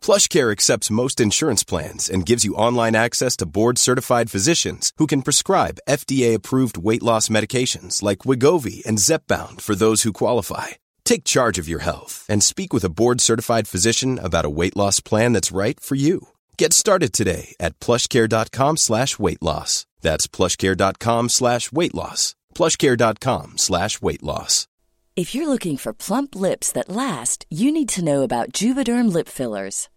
PlushCare 0.00 0.52
accepts 0.52 0.90
most 0.90 1.20
insurance 1.20 1.64
plans 1.64 2.08
and 2.08 2.24
gives 2.24 2.44
you 2.44 2.54
online 2.54 2.94
access 2.94 3.36
to 3.38 3.46
board-certified 3.46 4.30
physicians 4.30 4.92
who 4.98 5.08
can 5.08 5.22
prescribe 5.22 5.80
FDA-approved 5.88 6.78
weight 6.78 7.02
loss 7.02 7.28
medications 7.28 8.00
like 8.00 8.20
Wigovi 8.20 8.86
and 8.86 8.98
Zepbound 8.98 9.60
for 9.60 9.74
those 9.74 10.04
who 10.04 10.12
qualify. 10.12 10.68
Take 11.04 11.24
charge 11.24 11.58
of 11.58 11.68
your 11.68 11.80
health 11.80 12.24
and 12.28 12.42
speak 12.42 12.72
with 12.72 12.84
a 12.84 12.94
board-certified 13.00 13.66
physician 13.66 14.18
about 14.20 14.44
a 14.44 14.56
weight 14.60 14.76
loss 14.76 15.00
plan 15.00 15.32
that's 15.32 15.50
right 15.52 15.78
for 15.80 15.96
you. 15.96 16.28
Get 16.56 16.72
started 16.72 17.12
today 17.12 17.54
at 17.60 17.78
plushcare.com 17.80 18.78
slash 18.78 19.18
weight 19.18 19.42
loss. 19.42 19.86
That's 20.00 20.26
plushcare.com 20.28 21.28
slash 21.28 21.72
weight 21.72 21.94
loss. 21.94 22.34
plushcare.com 22.54 23.58
slash 23.58 24.00
weight 24.00 24.22
loss. 24.22 24.66
If 25.16 25.34
you're 25.34 25.48
looking 25.48 25.76
for 25.76 25.92
plump 25.92 26.34
lips 26.34 26.72
that 26.72 26.88
last, 26.88 27.44
you 27.50 27.70
need 27.72 27.90
to 27.90 28.02
know 28.02 28.22
about 28.22 28.52
Juvederm 28.52 29.12
lip 29.12 29.28
fillers. 29.28 29.89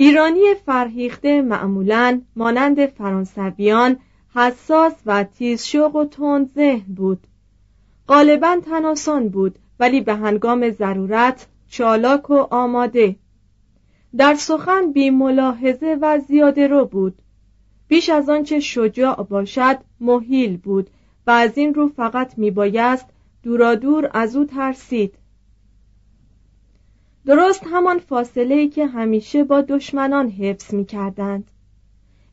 ایرانی 0.00 0.54
فرهیخته 0.66 1.42
معمولا 1.42 2.20
مانند 2.36 2.86
فرانسویان 2.86 3.96
حساس 4.34 4.92
و 5.06 5.24
تیزشوق 5.24 5.96
و 5.96 6.04
تند 6.04 6.48
ذهن 6.54 6.94
بود. 6.94 7.26
غالبا 8.08 8.60
تناسان 8.64 9.28
بود 9.28 9.58
ولی 9.80 10.00
به 10.00 10.14
هنگام 10.14 10.70
ضرورت 10.70 11.46
چالاک 11.68 12.30
و 12.30 12.34
آماده. 12.50 13.16
در 14.16 14.34
سخن 14.34 14.92
بی 14.92 15.10
ملاحظه 15.10 15.98
و 16.00 16.18
زیاده 16.18 16.66
رو 16.66 16.84
بود. 16.84 17.14
بیش 17.88 18.08
از 18.08 18.28
آنچه 18.28 18.60
شجاع 18.60 19.22
باشد 19.22 19.78
محیل 20.00 20.56
بود 20.56 20.90
و 21.26 21.30
از 21.30 21.58
این 21.58 21.74
رو 21.74 21.88
فقط 21.88 22.38
میبایست 22.38 23.06
دورادور 23.42 24.10
از 24.14 24.36
او 24.36 24.44
ترسید. 24.44 25.14
درست 27.28 27.66
همان 27.72 27.98
فاصله 27.98 28.54
ای 28.54 28.68
که 28.68 28.86
همیشه 28.86 29.44
با 29.44 29.60
دشمنان 29.60 30.28
حفظ 30.28 30.74
می 30.74 30.84
کردند. 30.84 31.50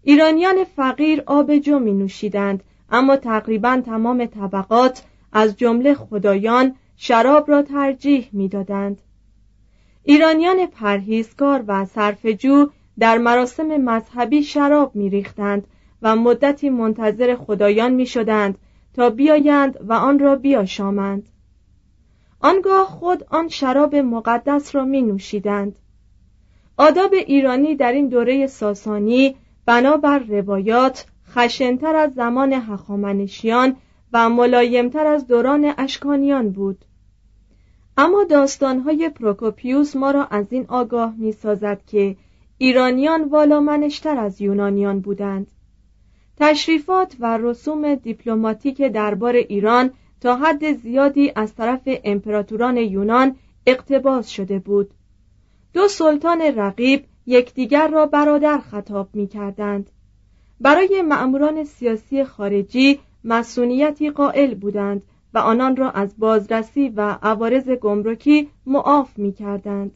ایرانیان 0.03 0.63
فقیر 0.63 1.23
آب 1.25 1.57
جو 1.57 1.79
می 1.79 1.93
نوشیدند 1.93 2.63
اما 2.89 3.15
تقریبا 3.15 3.81
تمام 3.85 4.25
طبقات 4.25 5.03
از 5.33 5.57
جمله 5.57 5.93
خدایان 5.93 6.75
شراب 6.97 7.49
را 7.49 7.61
ترجیح 7.61 8.29
می 8.31 8.47
دادند. 8.47 9.01
ایرانیان 10.03 10.65
پرهیزکار 10.65 11.63
و 11.67 11.85
صرفجو 11.85 12.69
در 12.99 13.17
مراسم 13.17 13.67
مذهبی 13.77 14.43
شراب 14.43 14.95
می 14.95 15.09
ریختند 15.09 15.67
و 16.01 16.15
مدتی 16.15 16.69
منتظر 16.69 17.35
خدایان 17.35 17.93
می 17.93 18.05
شدند 18.05 18.57
تا 18.93 19.09
بیایند 19.09 19.77
و 19.87 19.93
آن 19.93 20.19
را 20.19 20.35
بیاشامند. 20.35 21.29
آنگاه 22.45 22.85
خود 22.87 23.23
آن 23.29 23.47
شراب 23.49 23.95
مقدس 23.95 24.75
را 24.75 24.85
می 24.85 25.01
نوشیدند. 25.01 25.75
آداب 26.77 27.13
ایرانی 27.13 27.75
در 27.75 27.91
این 27.91 28.07
دوره 28.07 28.47
ساسانی 28.47 29.35
بنابر 29.65 30.19
روایات 30.19 31.05
خشنتر 31.29 31.95
از 31.95 32.13
زمان 32.13 32.53
هخامنشیان 32.53 33.75
و 34.13 34.29
ملایمتر 34.29 35.05
از 35.05 35.27
دوران 35.27 35.73
اشکانیان 35.77 36.49
بود. 36.49 36.85
اما 37.97 38.23
داستانهای 38.23 39.09
پروکوپیوس 39.09 39.95
ما 39.95 40.11
را 40.11 40.25
از 40.25 40.45
این 40.49 40.65
آگاه 40.67 41.13
می 41.17 41.31
سازد 41.31 41.81
که 41.87 42.15
ایرانیان 42.57 43.23
والا 43.23 43.59
منشتر 43.59 44.17
از 44.17 44.41
یونانیان 44.41 44.99
بودند. 44.99 45.47
تشریفات 46.37 47.15
و 47.19 47.37
رسوم 47.37 47.95
دیپلماتیک 47.95 48.81
دربار 48.81 49.33
ایران 49.33 49.91
حد 50.33 50.73
زیادی 50.73 51.31
از 51.35 51.55
طرف 51.55 51.81
امپراتوران 52.03 52.77
یونان 52.77 53.35
اقتباس 53.65 54.27
شده 54.29 54.59
بود 54.59 54.91
دو 55.73 55.87
سلطان 55.87 56.41
رقیب 56.41 57.05
یکدیگر 57.25 57.87
را 57.87 58.05
برادر 58.05 58.57
خطاب 58.57 59.09
می 59.13 59.27
کردند. 59.27 59.89
برای 60.61 61.01
مأموران 61.01 61.63
سیاسی 61.63 62.23
خارجی 62.23 62.99
مسئولیتی 63.23 64.09
قائل 64.09 64.53
بودند 64.53 65.03
و 65.33 65.37
آنان 65.37 65.75
را 65.75 65.91
از 65.91 66.15
بازرسی 66.17 66.89
و 66.89 67.17
عوارض 67.23 67.69
گمرکی 67.69 68.49
معاف 68.65 69.19
می 69.19 69.33
کردند. 69.33 69.91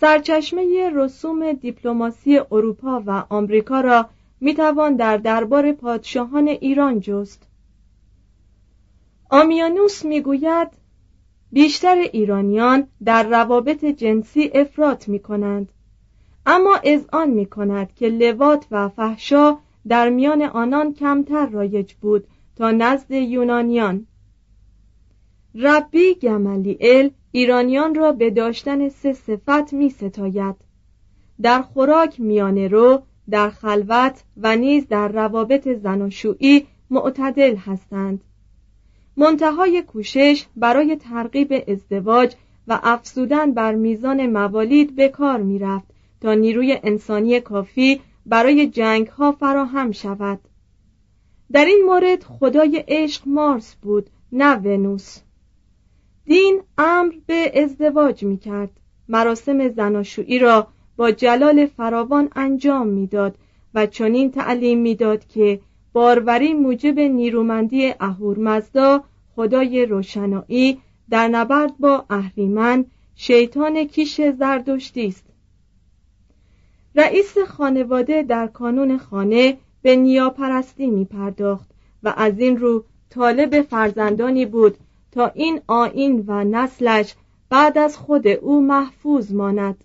سرچشمه 0.00 0.90
رسوم 0.94 1.52
دیپلماسی 1.52 2.38
اروپا 2.38 3.02
و 3.06 3.24
آمریکا 3.28 3.80
را 3.80 4.08
می‌توان 4.40 4.96
در 4.96 5.16
دربار 5.16 5.72
پادشاهان 5.72 6.48
ایران 6.48 7.00
جست 7.00 7.49
آمیانوس 9.30 10.04
می‌گوید 10.04 10.68
بیشتر 11.52 11.94
ایرانیان 12.12 12.86
در 13.04 13.22
روابط 13.22 13.84
جنسی 13.84 14.50
افراط 14.54 15.08
می 15.08 15.18
کنند 15.18 15.72
اما 16.46 16.80
آن 17.12 17.30
می 17.30 17.46
کند 17.46 17.94
که 17.94 18.08
لوات 18.08 18.66
و 18.70 18.88
فحشا 18.88 19.58
در 19.88 20.08
میان 20.08 20.42
آنان 20.42 20.94
کمتر 20.94 21.46
رایج 21.46 21.94
بود 21.94 22.26
تا 22.56 22.70
نزد 22.70 23.10
یونانیان. 23.10 24.06
ربی 25.54 26.14
گملیل 26.14 27.10
ایرانیان 27.32 27.94
را 27.94 28.12
به 28.12 28.30
داشتن 28.30 28.88
سه 28.88 29.12
صفت 29.12 29.72
می 29.72 29.90
ستاید 29.90 30.54
در 31.42 31.62
خوراک 31.62 32.20
میانه 32.20 32.68
رو 32.68 33.02
در 33.30 33.50
خلوت 33.50 34.24
و 34.36 34.56
نیز 34.56 34.88
در 34.88 35.08
روابط 35.08 35.68
زناشویی 35.68 36.66
معتدل 36.90 37.56
هستند. 37.56 38.24
منتهای 39.16 39.82
کوشش 39.82 40.46
برای 40.56 40.96
ترغیب 40.96 41.64
ازدواج 41.68 42.34
و 42.68 42.80
افزودن 42.82 43.52
بر 43.52 43.74
میزان 43.74 44.26
موالید 44.26 44.96
به 44.96 45.08
کار 45.08 45.42
می 45.42 45.58
رفت 45.58 45.86
تا 46.20 46.34
نیروی 46.34 46.78
انسانی 46.82 47.40
کافی 47.40 48.00
برای 48.26 48.66
جنگ 48.68 49.06
ها 49.06 49.32
فراهم 49.32 49.92
شود. 49.92 50.40
در 51.52 51.64
این 51.64 51.82
مورد 51.86 52.22
خدای 52.22 52.84
عشق 52.88 53.22
مارس 53.26 53.74
بود 53.74 54.10
نه 54.32 54.56
ونوس. 54.56 55.18
دین 56.24 56.60
امر 56.78 57.12
به 57.26 57.62
ازدواج 57.62 58.24
می 58.24 58.38
کرد 58.38 58.70
مراسم 59.08 59.68
زناشویی 59.68 60.38
را 60.38 60.66
با 60.96 61.10
جلال 61.10 61.66
فراوان 61.66 62.28
انجام 62.36 62.86
می‌داد 62.86 63.34
و 63.74 63.86
چنین 63.86 64.30
تعلیم 64.30 64.78
می‌داد 64.78 65.26
که 65.26 65.60
باروری 65.92 66.54
موجب 66.54 66.98
نیرومندی 66.98 67.94
اهورمزدا 68.00 69.04
خدای 69.36 69.86
روشنایی 69.86 70.80
در 71.10 71.28
نبرد 71.28 71.78
با 71.78 72.04
اهریمن 72.10 72.84
شیطان 73.14 73.84
کیش 73.84 74.20
زردشتی 74.20 75.06
است. 75.06 75.24
رئیس 76.94 77.38
خانواده 77.38 78.22
در 78.22 78.46
کانون 78.46 78.98
خانه 78.98 79.56
به 79.82 79.96
نیاپرستی 79.96 80.86
می 80.86 81.04
پرداخت 81.04 81.70
و 82.02 82.14
از 82.16 82.38
این 82.38 82.56
رو 82.56 82.84
طالب 83.10 83.62
فرزندانی 83.62 84.46
بود 84.46 84.76
تا 85.12 85.26
این 85.26 85.60
آین 85.66 86.24
و 86.26 86.44
نسلش 86.44 87.14
بعد 87.50 87.78
از 87.78 87.96
خود 87.96 88.28
او 88.28 88.62
محفوظ 88.62 89.32
ماند. 89.32 89.84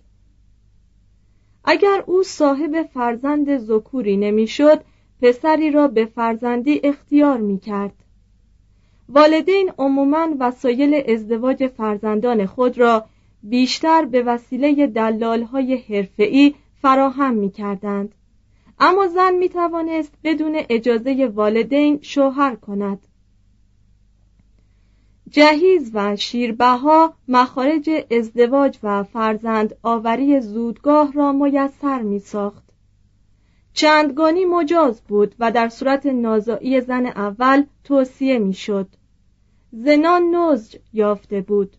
اگر 1.64 2.04
او 2.06 2.22
صاحب 2.22 2.82
فرزند 2.94 3.58
زکوری 3.58 4.16
نمی‌شد 4.16 4.80
پسری 5.22 5.70
را 5.70 5.88
به 5.88 6.04
فرزندی 6.04 6.80
اختیار 6.84 7.38
می 7.38 7.58
کرد 7.58 7.94
والدین 9.08 9.72
عموما 9.78 10.28
وسایل 10.40 11.02
ازدواج 11.08 11.66
فرزندان 11.66 12.46
خود 12.46 12.78
را 12.78 13.04
بیشتر 13.42 14.04
به 14.04 14.22
وسیله 14.22 14.86
دلالهای 14.86 15.76
حرفه‌ای 15.76 16.54
فراهم 16.82 17.34
می 17.34 17.50
کردند. 17.50 18.14
اما 18.78 19.06
زن 19.06 19.34
می 19.34 19.48
توانست 19.48 20.12
بدون 20.24 20.62
اجازه 20.68 21.32
والدین 21.34 21.98
شوهر 22.02 22.56
کند 22.56 23.06
جهیز 25.30 25.90
و 25.94 26.16
شیربها 26.16 27.14
مخارج 27.28 27.90
ازدواج 28.10 28.78
و 28.82 29.02
فرزند 29.02 29.76
آوری 29.82 30.40
زودگاه 30.40 31.12
را 31.12 31.32
میسر 31.32 32.02
می 32.02 32.18
ساخت. 32.18 32.65
چندگانی 33.76 34.44
مجاز 34.44 35.00
بود 35.00 35.34
و 35.38 35.52
در 35.52 35.68
صورت 35.68 36.06
نازایی 36.06 36.80
زن 36.80 37.06
اول 37.06 37.64
توصیه 37.84 38.38
می 38.38 38.52
شد. 38.52 38.88
زنان 39.72 40.34
نزج 40.34 40.76
یافته 40.92 41.40
بود. 41.40 41.76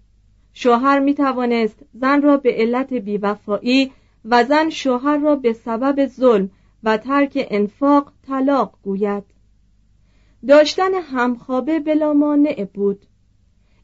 شوهر 0.54 1.00
می 1.00 1.14
توانست 1.14 1.80
زن 1.94 2.22
را 2.22 2.38
به 2.38 2.54
علت 2.54 2.94
بیوفایی 2.94 3.92
و 4.26 4.44
زن 4.44 4.70
شوهر 4.70 5.18
را 5.18 5.36
به 5.36 5.54
سبب 5.54 6.08
ظلم 6.08 6.50
و 6.84 6.98
ترک 6.98 7.48
انفاق 7.52 8.12
طلاق 8.28 8.74
گوید. 8.84 9.24
داشتن 10.48 10.94
همخوابه 10.94 11.80
بلا 11.80 12.14
مانع 12.14 12.68
بود. 12.74 13.06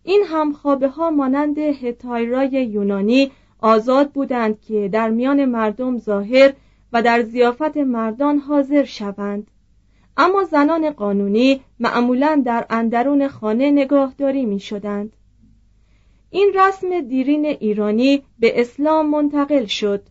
این 0.04 0.24
همخوابه 0.27 0.88
ها 0.88 1.10
مانند 1.12 1.57
هتایرای 1.57 2.50
یونانی 2.50 3.31
آزاد 3.62 4.12
بودند 4.12 4.62
که 4.62 4.89
در 4.92 5.10
میان 5.10 5.45
مردم 5.45 5.98
ظاهر 5.98 6.54
و 6.94 7.01
در 7.01 7.22
زیافت 7.22 7.78
مردان 7.78 8.38
حاضر 8.38 8.84
شوند. 8.84 9.51
اما 10.18 10.44
زنان 10.44 10.90
قانونی 10.90 11.62
معمولا 11.80 12.42
در 12.45 12.66
اندرون 12.69 13.28
خانه 13.28 13.72
نگاهداری 13.72 14.45
می 14.45 14.60
شدند. 14.60 15.16
این 16.30 16.51
رسم 16.56 17.01
دیرین 17.01 17.45
ایرانی 17.45 18.24
به 18.40 18.62
اسلام 18.62 19.10
منتقل 19.10 19.66
شد. 19.66 20.04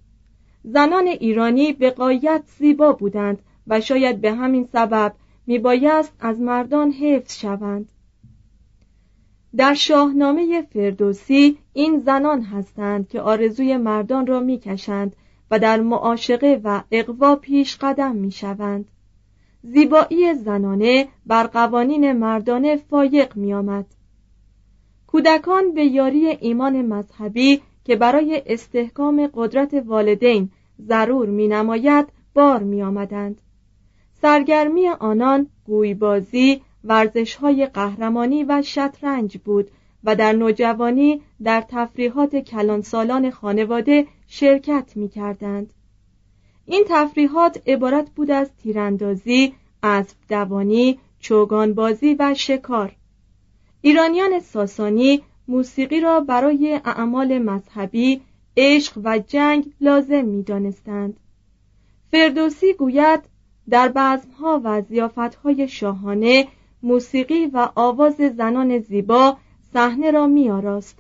زنان 0.65 1.07
ایرانی 1.07 1.73
به 1.73 1.91
قایت 1.91 2.43
زیبا 2.59 2.93
بودند 2.93 3.39
و 3.67 3.81
شاید 3.81 4.21
به 4.21 4.33
همین 4.33 4.69
سبب 4.73 5.15
میبایست 5.47 6.13
از 6.21 6.41
مردان 6.41 6.93
حفظ 6.93 7.39
شوند. 7.39 7.93
در 9.57 9.75
شاهنامه 9.75 10.63
فردوسی 10.63 11.59
این 11.73 11.99
زنان 11.99 12.43
هستند 12.43 13.09
که 13.09 13.21
آرزوی 13.21 13.77
مردان 13.77 14.27
را 14.27 14.41
می‌کشند 14.41 15.17
و 15.53 15.59
در 15.59 15.81
معاشقه 15.81 16.61
و 16.65 16.83
اقوا 16.91 17.37
پیش 17.37 17.77
قدم 17.81 18.17
می‌شوند 18.17 18.89
زیبایی 19.63 20.35
زنانه 20.35 21.09
بر 21.27 21.47
قوانین 21.47 22.13
مردانه 22.13 22.77
فایق 22.77 23.37
میآمد 23.37 23.87
کودکان 25.07 25.75
به 25.75 25.85
یاری 25.85 26.27
ایمان 26.27 26.83
مذهبی 26.83 27.61
که 27.85 27.97
برای 27.97 28.43
استحکام 28.47 29.31
قدرت 29.35 29.75
والدین 29.75 30.51
ضرور 30.81 31.29
می 31.29 31.49
نماید 31.49 32.07
بار 32.35 32.63
می 32.63 32.83
آمدند. 32.83 33.41
سرگرمی 34.23 34.89
آنان 34.89 35.47
گویبازی 35.67 36.63
ورزش 36.85 37.35
های 37.35 37.67
قهرمانی 37.67 38.45
و 38.45 38.63
شطرنج 38.63 39.39
بود 39.39 39.71
و 40.05 40.17
در 40.17 40.33
نوجوانی 40.33 41.21
در 41.43 41.65
تفریحات 41.69 42.37
کلانسالان 42.37 43.31
خانواده 43.31 44.07
شرکت 44.35 44.93
می 44.97 45.09
کردند. 45.09 45.73
این 46.67 46.85
تفریحات 46.89 47.63
عبارت 47.67 48.11
بود 48.11 48.31
از 48.31 48.51
تیراندازی، 48.63 49.55
اسب 49.83 50.17
دوانی، 50.29 50.99
چوگانبازی 51.21 52.17
و 52.19 52.35
شکار. 52.35 52.97
ایرانیان 53.83 54.41
ساسانی 54.41 55.23
موسیقی 55.49 56.01
را 56.01 56.21
برای 56.21 56.81
اعمال 56.85 57.39
مذهبی، 57.39 58.21
عشق 58.57 59.01
و 59.05 59.19
جنگ 59.19 59.73
لازم 59.81 60.25
می 60.25 60.43
دانستند. 60.43 61.21
فردوسی 62.11 62.73
گوید 62.73 63.21
در 63.69 63.89
بزمها 63.89 64.61
و 64.65 64.83
زیافتهای 64.83 65.69
شاهانه 65.69 66.49
موسیقی 66.83 67.47
و 67.47 67.69
آواز 67.75 68.17
زنان 68.37 68.79
زیبا 68.79 69.37
صحنه 69.73 70.11
را 70.11 70.27
میآراست 70.27 70.99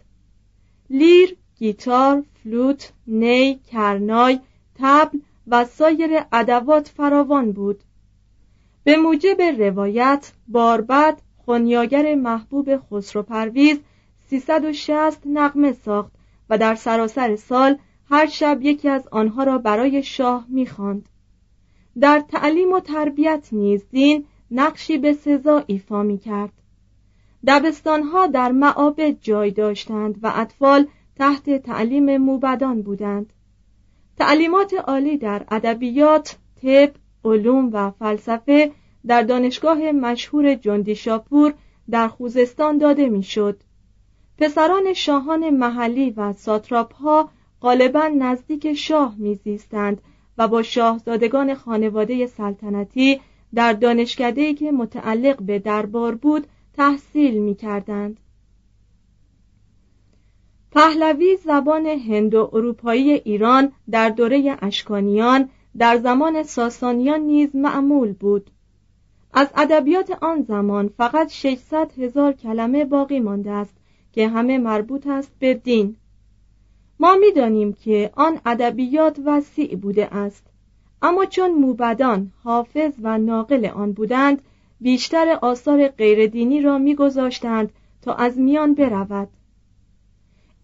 لیر 0.90 1.36
گیتار 1.58 2.24
فلوت 2.44 2.92
نی 3.06 3.54
کرنای 3.54 4.40
تبل 4.78 5.18
و 5.46 5.64
سایر 5.64 6.10
ادوات 6.32 6.88
فراوان 6.88 7.52
بود 7.52 7.80
به 8.84 8.96
موجب 8.96 9.42
روایت 9.42 10.32
باربد 10.48 11.22
خونیاگر 11.44 12.14
محبوب 12.14 12.76
خسرو 12.76 13.22
پرویز 13.22 13.80
360 14.28 15.26
نقمه 15.26 15.72
ساخت 15.72 16.12
و 16.50 16.58
در 16.58 16.74
سراسر 16.74 17.36
سال 17.36 17.78
هر 18.10 18.26
شب 18.26 18.58
یکی 18.62 18.88
از 18.88 19.08
آنها 19.08 19.44
را 19.44 19.58
برای 19.58 20.02
شاه 20.02 20.46
می‌خواند. 20.48 21.08
در 22.00 22.20
تعلیم 22.28 22.72
و 22.72 22.80
تربیت 22.80 23.48
نیز 23.52 23.84
دین 23.90 24.24
نقشی 24.50 24.98
به 24.98 25.12
سزا 25.12 25.64
ایفا 25.66 26.02
می 26.02 26.18
کرد 26.18 26.52
دبستانها 27.46 28.26
در 28.26 28.52
معابد 28.52 29.20
جای 29.20 29.50
داشتند 29.50 30.18
و 30.22 30.32
اطفال 30.34 30.86
تحت 31.16 31.50
تعلیم 31.50 32.16
موبدان 32.16 32.82
بودند 32.82 33.32
تعلیمات 34.18 34.74
عالی 34.74 35.16
در 35.16 35.44
ادبیات، 35.50 36.36
طب، 36.62 36.90
علوم 37.24 37.70
و 37.72 37.90
فلسفه 37.90 38.72
در 39.06 39.22
دانشگاه 39.22 39.92
مشهور 39.92 40.54
جندی 40.54 40.94
شاپور 40.94 41.54
در 41.90 42.08
خوزستان 42.08 42.78
داده 42.78 43.08
می‌شد. 43.08 43.60
پسران 44.38 44.92
شاهان 44.92 45.50
محلی 45.50 46.10
و 46.10 46.32
ساتراپ 46.32 46.94
ها 46.94 47.30
غالبا 47.60 48.06
نزدیک 48.18 48.74
شاه 48.74 49.14
میزیستند 49.18 50.00
و 50.38 50.48
با 50.48 50.62
شاهزادگان 50.62 51.54
خانواده 51.54 52.26
سلطنتی 52.26 53.20
در 53.54 53.72
دانشکده‌ای 53.72 54.54
که 54.54 54.72
متعلق 54.72 55.42
به 55.42 55.58
دربار 55.58 56.14
بود 56.14 56.46
تحصیل 56.74 57.42
می 57.42 57.54
کردند. 57.54 58.20
پهلوی 60.74 61.36
زبان 61.36 61.86
هندو 61.86 62.50
اروپایی 62.52 63.12
ایران 63.12 63.72
در 63.90 64.08
دوره 64.08 64.56
اشکانیان 64.62 65.48
در 65.78 65.96
زمان 65.96 66.42
ساسانیان 66.42 67.20
نیز 67.20 67.56
معمول 67.56 68.12
بود. 68.12 68.50
از 69.32 69.48
ادبیات 69.56 70.10
آن 70.22 70.42
زمان 70.42 70.88
فقط 70.88 71.30
600 71.30 71.92
هزار 71.98 72.32
کلمه 72.32 72.84
باقی 72.84 73.20
مانده 73.20 73.50
است 73.50 73.74
که 74.12 74.28
همه 74.28 74.58
مربوط 74.58 75.06
است 75.06 75.32
به 75.38 75.54
دین. 75.54 75.96
ما 77.00 77.14
می‌دانیم 77.14 77.72
که 77.72 78.10
آن 78.14 78.40
ادبیات 78.46 79.18
وسیع 79.26 79.76
بوده 79.76 80.14
است 80.14 80.46
اما 81.02 81.24
چون 81.24 81.50
موبدان 81.50 82.32
حافظ 82.44 82.92
و 83.02 83.18
ناقل 83.18 83.66
آن 83.66 83.92
بودند 83.92 84.42
بیشتر 84.80 85.38
آثار 85.42 85.88
غیردینی 85.88 86.60
را 86.60 86.78
میگذاشتند 86.78 87.72
تا 88.02 88.14
از 88.14 88.38
میان 88.38 88.74
برود. 88.74 89.28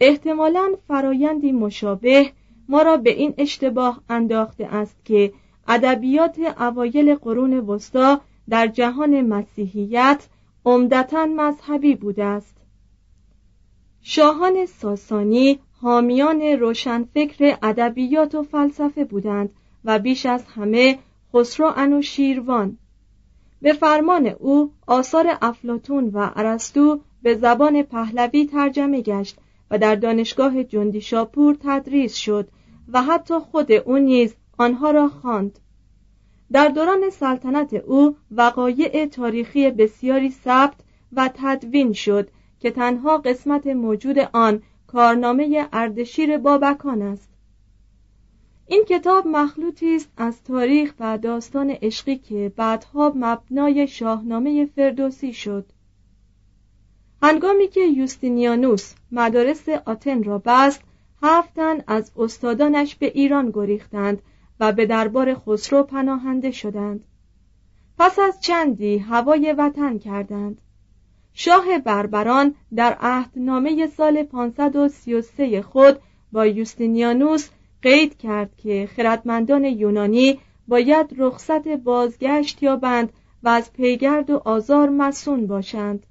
احتمالا 0.00 0.72
فرایندی 0.88 1.52
مشابه 1.52 2.32
ما 2.68 2.82
را 2.82 2.96
به 2.96 3.10
این 3.10 3.34
اشتباه 3.38 4.02
انداخته 4.08 4.66
است 4.66 4.96
که 5.04 5.32
ادبیات 5.68 6.38
اوایل 6.38 7.14
قرون 7.14 7.54
وسطا 7.54 8.20
در 8.48 8.66
جهان 8.66 9.20
مسیحیت 9.20 10.28
عمدتا 10.64 11.26
مذهبی 11.26 11.94
بوده 11.94 12.24
است. 12.24 12.56
شاهان 14.02 14.66
ساسانی 14.66 15.58
حامیان 15.80 16.42
روشنفکر 16.42 17.56
ادبیات 17.62 18.34
و 18.34 18.42
فلسفه 18.42 19.04
بودند 19.04 19.50
و 19.84 19.98
بیش 19.98 20.26
از 20.26 20.44
همه 20.44 20.98
خسرو 21.34 22.02
شیروان. 22.02 22.78
به 23.62 23.72
فرمان 23.72 24.26
او 24.26 24.72
آثار 24.86 25.38
افلاتون 25.42 26.08
و 26.08 26.30
ارسطو 26.36 27.00
به 27.22 27.34
زبان 27.34 27.82
پهلوی 27.82 28.46
ترجمه 28.46 29.00
گشت 29.00 29.38
و 29.70 29.78
در 29.78 29.94
دانشگاه 29.94 30.64
جندی 30.64 31.00
شاپور 31.00 31.56
تدریس 31.60 32.14
شد 32.14 32.48
و 32.88 33.02
حتی 33.02 33.38
خود 33.38 33.72
او 33.72 33.98
نیز 33.98 34.34
آنها 34.58 34.90
را 34.90 35.08
خواند. 35.08 35.58
در 36.52 36.68
دوران 36.68 37.10
سلطنت 37.10 37.74
او 37.74 38.16
وقایع 38.30 39.06
تاریخی 39.06 39.70
بسیاری 39.70 40.30
ثبت 40.30 40.80
و 41.12 41.30
تدوین 41.34 41.92
شد 41.92 42.28
که 42.60 42.70
تنها 42.70 43.18
قسمت 43.18 43.66
موجود 43.66 44.18
آن 44.18 44.62
کارنامه 44.86 45.68
اردشیر 45.72 46.38
بابکان 46.38 47.02
است 47.02 47.30
این 48.66 48.84
کتاب 48.84 49.26
مخلوطی 49.26 49.96
است 49.96 50.10
از 50.16 50.44
تاریخ 50.44 50.94
و 51.00 51.18
داستان 51.18 51.70
عشقی 51.70 52.16
که 52.16 52.52
بعدها 52.56 53.12
مبنای 53.16 53.88
شاهنامه 53.88 54.66
فردوسی 54.66 55.32
شد 55.32 55.66
هنگامی 57.22 57.68
که 57.68 57.80
یوستینیانوس 57.80 58.94
مدارس 59.12 59.68
آتن 59.68 60.22
را 60.22 60.42
بست 60.44 60.80
هفتن 61.22 61.78
از 61.86 62.12
استادانش 62.16 62.94
به 62.94 63.06
ایران 63.06 63.50
گریختند 63.50 64.22
و 64.60 64.72
به 64.72 64.86
دربار 64.86 65.34
خسرو 65.34 65.82
پناهنده 65.82 66.50
شدند. 66.50 67.04
پس 67.98 68.18
از 68.18 68.40
چندی 68.40 68.98
هوای 68.98 69.52
وطن 69.52 69.98
کردند. 69.98 70.60
شاه 71.32 71.78
بربران 71.78 72.54
در 72.74 72.96
عهدنامه 73.00 73.86
سال 73.86 74.22
533 74.22 75.62
خود 75.62 75.98
با 76.32 76.46
یوستینیانوس 76.46 77.48
قید 77.82 78.18
کرد 78.18 78.56
که 78.56 78.88
خردمندان 78.96 79.64
یونانی 79.64 80.38
باید 80.68 81.14
رخصت 81.16 81.68
بازگشت 81.68 82.62
یابند 82.62 83.12
و 83.42 83.48
از 83.48 83.72
پیگرد 83.72 84.30
و 84.30 84.42
آزار 84.44 84.88
مسون 84.88 85.46
باشند. 85.46 86.06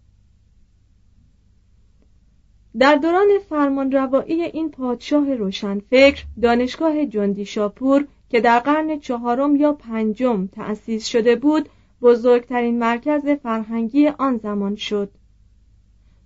در 2.79 2.95
دوران 2.95 3.27
فرمانروایی 3.49 4.43
این 4.43 4.71
پادشاه 4.71 5.35
روشنفکر 5.35 6.23
دانشگاه 6.41 7.05
جندی 7.05 7.45
شاپور 7.45 8.07
که 8.29 8.41
در 8.41 8.59
قرن 8.59 8.99
چهارم 8.99 9.55
یا 9.55 9.73
پنجم 9.73 10.47
تأسیس 10.47 11.07
شده 11.07 11.35
بود 11.35 11.69
بزرگترین 12.01 12.79
مرکز 12.79 13.27
فرهنگی 13.27 14.07
آن 14.07 14.37
زمان 14.37 14.75
شد 14.75 15.09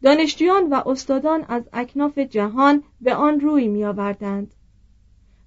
دانشجویان 0.03 0.69
و 0.69 0.89
استادان 0.89 1.45
از 1.47 1.63
اکناف 1.73 2.19
جهان 2.19 2.83
به 3.01 3.15
آن 3.15 3.39
روی 3.39 3.67
می 3.67 3.85
آوردند. 3.85 4.53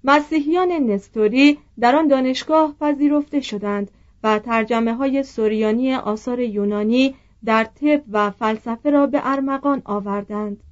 مسیحیان 0.03 0.71
نستوری 0.71 1.57
در 1.79 1.95
آن 1.95 2.07
دانشگاه 2.07 2.75
پذیرفته 2.79 3.41
شدند 3.41 3.91
و 4.23 4.39
ترجمه 4.39 4.93
های 4.93 5.23
سوریانی 5.23 5.93
آثار 5.93 6.39
یونانی 6.39 7.15
در 7.45 7.63
طب 7.63 8.01
و 8.11 8.31
فلسفه 8.31 8.89
را 8.89 9.07
به 9.07 9.21
ارمغان 9.23 9.81
آوردند 9.85 10.63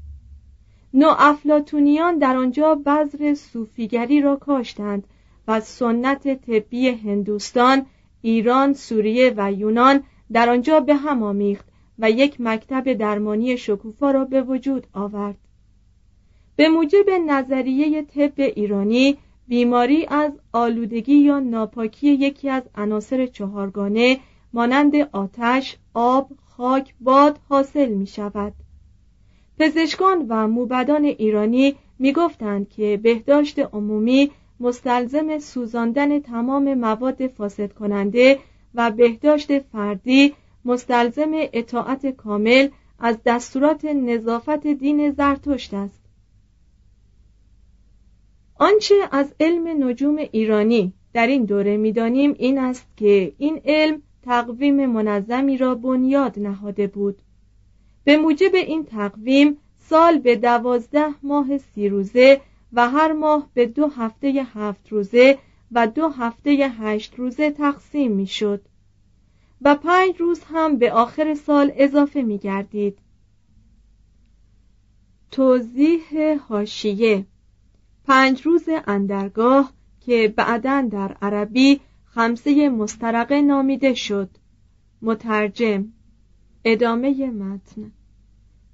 نو 0.94 1.16
افلاتونیان 1.18 2.18
در 2.18 2.38
آنجا 2.38 2.76
بذر 2.76 3.34
صوفیگری 3.34 4.22
را 4.22 4.36
کاشتند 4.36 5.08
و 5.48 5.60
سنت 5.60 6.42
طبی 6.46 6.90
هندوستان، 6.90 7.86
ایران، 8.22 8.74
سوریه 8.74 9.34
و 9.38 9.52
یونان 9.52 10.04
در 10.32 10.50
آنجا 10.50 10.80
به 10.80 10.96
هم 10.96 11.24
آمیخت 11.24 11.66
و 12.00 12.12
یک 12.12 12.42
مکتب 12.42 12.94
درمانی 12.94 13.58
شکوفا 13.58 14.12
را 14.12 14.26
به 14.26 14.42
وجود 14.42 14.88
آورد. 14.94 15.38
به 16.56 16.70
موجب 16.70 17.10
نظریه 17.28 18.02
طب 18.02 18.34
ایرانی 18.38 19.18
بیماری 19.48 20.06
از 20.06 20.32
آلودگی 20.54 21.16
یا 21.16 21.40
ناپاکی 21.40 22.08
یکی 22.08 22.50
از 22.50 22.64
عناصر 22.76 23.26
چهارگانه 23.26 24.20
مانند 24.54 24.96
آتش، 24.96 25.78
آب، 25.94 26.30
خاک، 26.46 26.94
باد 27.02 27.40
حاصل 27.50 27.90
می 27.90 28.08
شود. 28.08 28.54
پزشکان 29.60 30.26
و 30.30 30.48
موبدان 30.48 31.06
ایرانی 31.06 31.76
می 32.00 32.14
گفتند 32.14 32.70
که 32.70 33.00
بهداشت 33.04 33.60
عمومی 33.60 34.32
مستلزم 34.60 35.40
سوزاندن 35.40 36.20
تمام 36.20 36.74
مواد 36.74 37.28
فاسد 37.28 37.74
کننده 37.74 38.40
و 38.76 38.92
بهداشت 38.92 39.60
فردی 39.60 40.34
مستلزم 40.66 41.32
اطاعت 41.34 42.06
کامل 42.08 42.68
از 43.00 43.18
دستورات 43.26 43.86
نظافت 43.86 44.68
دین 44.68 45.12
زرتشت 45.12 45.74
است. 45.74 46.04
آنچه 48.56 48.96
از 49.12 49.34
علم 49.40 49.88
نجوم 49.88 50.16
ایرانی 50.18 50.94
در 51.14 51.28
این 51.28 51.46
دوره 51.46 51.78
می‌دانیم 51.78 52.36
این 52.38 52.58
است 52.58 52.88
که 52.98 53.34
این 53.38 53.62
علم 53.66 54.02
تقویم 54.24 54.86
منظمی 54.86 55.58
را 55.58 55.76
بنیاد 55.76 56.40
نهاده 56.40 56.88
بود. 56.88 57.22
به 58.04 58.18
موجب 58.18 58.56
این 58.56 58.86
تقویم 58.86 59.58
سال 59.90 60.20
به 60.20 60.36
دوازده 60.36 61.14
ماه 61.24 61.58
سی 61.58 61.90
روزه 61.90 62.42
و 62.74 62.90
هر 62.90 63.12
ماه 63.12 63.50
به 63.54 63.66
دو 63.66 63.88
هفته 63.88 64.46
هفت 64.54 64.90
روزه 64.90 65.38
و 65.72 65.88
دو 65.88 66.08
هفته 66.08 66.52
هشت 66.80 67.16
روزه 67.16 67.52
تقسیم 67.52 68.12
می 68.12 68.28
شد 68.28 68.62
و 69.62 69.76
پنج 69.76 70.16
روز 70.20 70.42
هم 70.44 70.78
به 70.78 70.92
آخر 70.92 71.34
سال 71.34 71.72
اضافه 71.76 72.22
می 72.22 72.38
گردید 72.38 72.98
توضیح 75.32 76.38
هاشیه 76.50 77.26
پنج 78.06 78.42
روز 78.42 78.66
اندرگاه 78.88 79.74
که 80.00 80.34
بعدا 80.38 80.88
در 80.92 81.18
عربی 81.22 81.82
خمسه 82.06 82.70
مسترقه 82.70 83.42
نامیده 83.42 83.94
شد. 83.94 84.30
مترجم 85.02 85.86
ادامه 86.66 87.30
متن. 87.30 87.92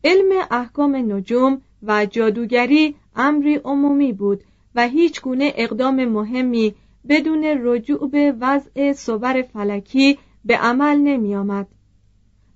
علم 0.03 0.47
احکام 0.51 0.95
نجوم 0.95 1.61
و 1.83 2.05
جادوگری 2.05 2.95
امری 3.15 3.55
عمومی 3.55 4.13
بود 4.13 4.43
و 4.75 4.87
هیچ 4.87 5.21
گونه 5.21 5.53
اقدام 5.55 6.05
مهمی 6.05 6.75
بدون 7.09 7.43
رجوع 7.43 8.09
به 8.09 8.35
وضع 8.39 8.93
صور 8.93 9.41
فلکی 9.41 10.17
به 10.45 10.57
عمل 10.57 10.97
نمی 10.97 11.35
آمد. 11.35 11.67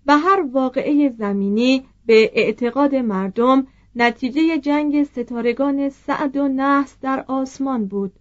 و 0.07 0.17
هر 0.17 0.41
واقعه 0.51 1.09
زمینی 1.09 1.83
به 2.05 2.31
اعتقاد 2.33 2.95
مردم 2.95 3.67
نتیجه 3.95 4.57
جنگ 4.57 5.03
ستارگان 5.03 5.89
سعد 5.89 6.37
و 6.37 6.47
نحس 6.47 6.97
در 7.01 7.25
آسمان 7.27 7.85
بود. 7.85 8.13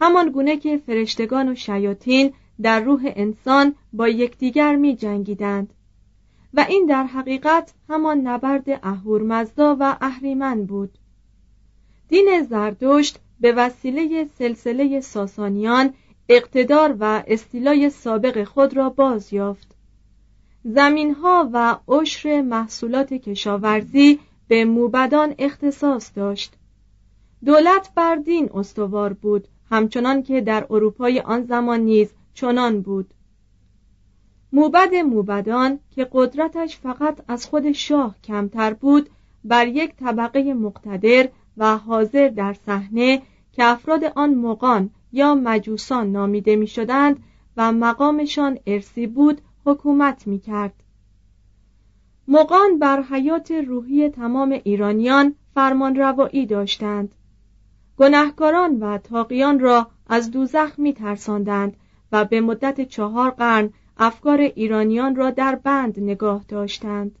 همان 0.00 0.30
گونه 0.30 0.56
که 0.56 0.76
فرشتگان 0.76 1.48
و 1.48 1.54
شیاطین 1.54 2.32
در 2.62 2.80
روح 2.80 3.12
انسان 3.16 3.74
با 3.92 4.08
یکدیگر 4.08 4.76
می 4.76 4.96
جنگیدند. 4.96 5.74
و 6.54 6.66
این 6.68 6.86
در 6.86 7.04
حقیقت 7.04 7.74
همان 7.88 8.20
نبرد 8.20 8.64
اهورمزدا 8.82 9.76
و 9.80 9.96
اهریمن 10.00 10.64
بود. 10.64 10.98
دین 12.08 12.42
زردشت 12.50 13.18
به 13.40 13.52
وسیله 13.52 14.28
سلسله 14.38 15.00
ساسانیان 15.00 15.94
اقتدار 16.28 16.96
و 17.00 17.22
استیلای 17.26 17.90
سابق 17.90 18.44
خود 18.44 18.76
را 18.76 18.90
باز 18.90 19.32
یافت. 19.32 19.76
زمینها 20.64 21.50
و 21.52 21.78
عشر 21.88 22.42
محصولات 22.42 23.14
کشاورزی 23.14 24.18
به 24.48 24.64
موبدان 24.64 25.34
اختصاص 25.38 26.10
داشت. 26.14 26.54
دولت 27.44 27.90
بر 27.94 28.16
دین 28.16 28.50
استوار 28.54 29.12
بود 29.12 29.48
همچنان 29.70 30.22
که 30.22 30.40
در 30.40 30.66
اروپای 30.70 31.20
آن 31.20 31.42
زمان 31.42 31.80
نیز 31.80 32.12
چنان 32.34 32.80
بود. 32.80 33.14
موبد 34.52 34.94
موبدان 34.94 35.78
که 35.90 36.08
قدرتش 36.12 36.78
فقط 36.78 37.20
از 37.28 37.46
خود 37.46 37.72
شاه 37.72 38.16
کمتر 38.24 38.72
بود 38.72 39.10
بر 39.44 39.66
یک 39.66 39.96
طبقه 39.96 40.54
مقتدر 40.54 41.28
و 41.56 41.76
حاضر 41.76 42.28
در 42.28 42.52
صحنه 42.66 43.22
که 43.52 43.64
افراد 43.64 44.04
آن 44.04 44.34
مقان 44.34 44.90
یا 45.12 45.34
مجوسان 45.34 46.12
نامیده 46.12 46.56
می 46.56 46.66
شدند 46.66 47.22
و 47.56 47.72
مقامشان 47.72 48.58
ارسی 48.66 49.06
بود 49.06 49.40
حکومت 49.64 50.26
می 50.26 50.38
کرد. 50.38 50.74
مقان 52.28 52.78
بر 52.78 53.02
حیات 53.02 53.50
روحی 53.50 54.08
تمام 54.08 54.60
ایرانیان 54.64 55.34
فرمان 55.54 55.96
روایی 55.96 56.46
داشتند. 56.46 57.14
گناهکاران 57.96 58.78
و 58.78 58.98
تاقیان 58.98 59.60
را 59.60 59.90
از 60.06 60.30
دوزخ 60.30 60.78
می 60.78 60.92
ترساندند 60.92 61.76
و 62.12 62.24
به 62.24 62.40
مدت 62.40 62.80
چهار 62.80 63.30
قرن 63.30 63.70
افکار 63.98 64.40
ایرانیان 64.40 65.16
را 65.16 65.30
در 65.30 65.54
بند 65.54 66.00
نگاه 66.00 66.44
داشتند. 66.48 67.18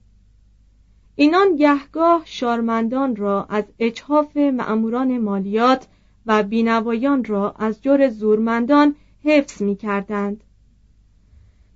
اینان 1.16 1.56
گهگاه 1.56 2.22
شارمندان 2.24 3.16
را 3.16 3.44
از 3.44 3.64
اجحاف 3.78 4.36
معموران 4.36 5.18
مالیات 5.18 5.86
و 6.26 6.42
بینوایان 6.42 7.24
را 7.24 7.54
از 7.58 7.82
جور 7.82 8.08
زورمندان 8.08 8.94
حفظ 9.24 9.62
می 9.62 9.76
کردند. 9.76 10.44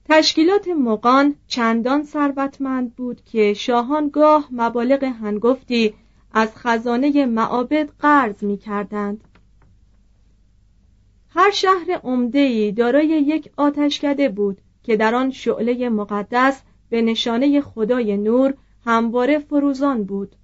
تشکیلات 0.09 0.69
مقان 0.69 1.35
چندان 1.47 2.03
ثروتمند 2.05 2.95
بود 2.95 3.25
که 3.25 3.55
شاهان 3.55 4.09
گاه 4.09 4.49
مبالغ 4.51 5.05
هنگفتی 5.05 5.95
از 6.33 6.57
خزانه 6.57 7.27
معابد 7.27 7.91
قرض 7.99 8.43
می 8.43 8.57
کردند. 8.57 9.25
هر 11.29 11.51
شهر 11.51 12.01
عمده‌ای 12.05 12.73
دارای 12.73 13.07
یک 13.07 13.51
آتشکده 13.57 14.29
بود 14.29 14.59
که 14.83 14.97
در 14.97 15.15
آن 15.15 15.31
شعله 15.31 15.89
مقدس 15.89 16.63
به 16.91 17.03
نشانه 17.03 17.61
خدای 17.61 18.17
نور 18.17 18.55
همواره 18.85 19.39
فروزان 19.39 20.05
بود. 20.05 20.37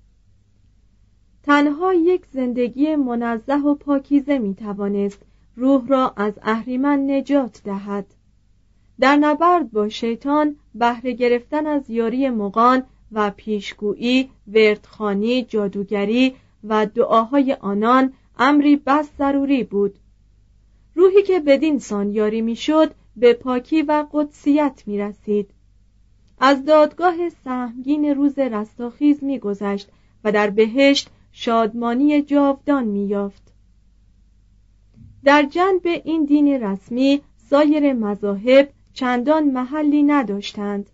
تنها 1.43 1.95
یک 1.95 2.27
زندگی 2.33 2.97
منزه 2.97 3.55
و 3.55 3.75
پاکیزه 3.75 4.39
می 4.39 4.55
توانست 4.55 5.23
روح 5.57 5.89
را 5.89 6.13
از 6.17 6.33
اهریمن 6.43 7.11
نجات 7.11 7.61
دهد. 7.65 8.07
در 9.01 9.17
نبرد 9.17 9.71
با 9.71 9.89
شیطان 9.89 10.57
بهره 10.75 11.13
گرفتن 11.13 11.67
از 11.67 11.91
یاری 11.91 12.31
مقان 12.31 12.83
و 13.13 13.31
پیشگویی 13.37 14.31
وردخانی 14.47 15.43
جادوگری 15.43 16.35
و 16.65 16.87
دعاهای 16.87 17.53
آنان 17.53 18.13
امری 18.39 18.77
بس 18.77 19.09
ضروری 19.19 19.65
بود. 19.65 19.99
روحی 20.95 21.23
که 21.23 21.41
بدین 21.41 21.79
سان 21.79 22.11
یاری 22.11 22.41
می‌شد 22.41 22.95
به 23.21 23.35
پاکی 23.35 23.83
و 23.83 24.07
قدسیت 24.13 24.83
می 24.87 24.99
رسید 24.99 25.51
از 26.41 26.65
دادگاه 26.65 27.29
سهمگین 27.29 28.05
روز 28.05 28.39
رستاخیز 28.39 29.25
میگذشت 29.25 29.89
و 30.25 30.33
در 30.33 30.51
بهشت 30.51 31.11
شادمانی 31.33 32.23
جاودان 32.23 32.85
مییافت. 32.85 33.43
در 35.25 35.43
جنب 35.43 35.81
این 36.05 36.25
دین 36.25 36.49
رسمی 36.63 37.21
سایر 37.37 37.93
مذاهب 37.93 38.71
چندان 38.93 39.45
محلی 39.45 40.03
نداشتند. 40.03 40.91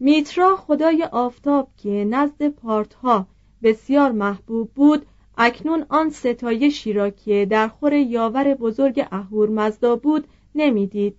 میترا 0.00 0.56
خدای 0.56 1.02
آفتاب 1.12 1.68
که 1.76 2.06
نزد 2.10 2.48
پارتها 2.48 3.26
بسیار 3.62 4.12
محبوب 4.12 4.70
بود 4.74 5.06
اکنون 5.38 5.86
آن 5.88 6.10
ستایشی 6.10 6.92
را 6.92 7.10
که 7.10 7.46
در 7.50 7.68
خور 7.68 7.92
یاور 7.92 8.54
بزرگ 8.54 9.06
اهورمزدا 9.10 9.96
بود 9.96 10.26
نمی‌دید 10.54 11.18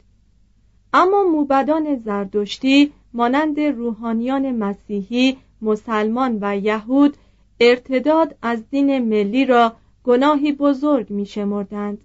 اما 0.93 1.23
موبدان 1.23 1.95
زردشتی 1.95 2.91
مانند 3.13 3.59
روحانیان 3.59 4.51
مسیحی 4.51 5.37
مسلمان 5.61 6.37
و 6.41 6.57
یهود 6.57 7.17
ارتداد 7.59 8.35
از 8.41 8.69
دین 8.69 8.99
ملی 8.99 9.45
را 9.45 9.73
گناهی 10.03 10.51
بزرگ 10.51 11.09
می 11.09 11.25
شمردند. 11.25 12.01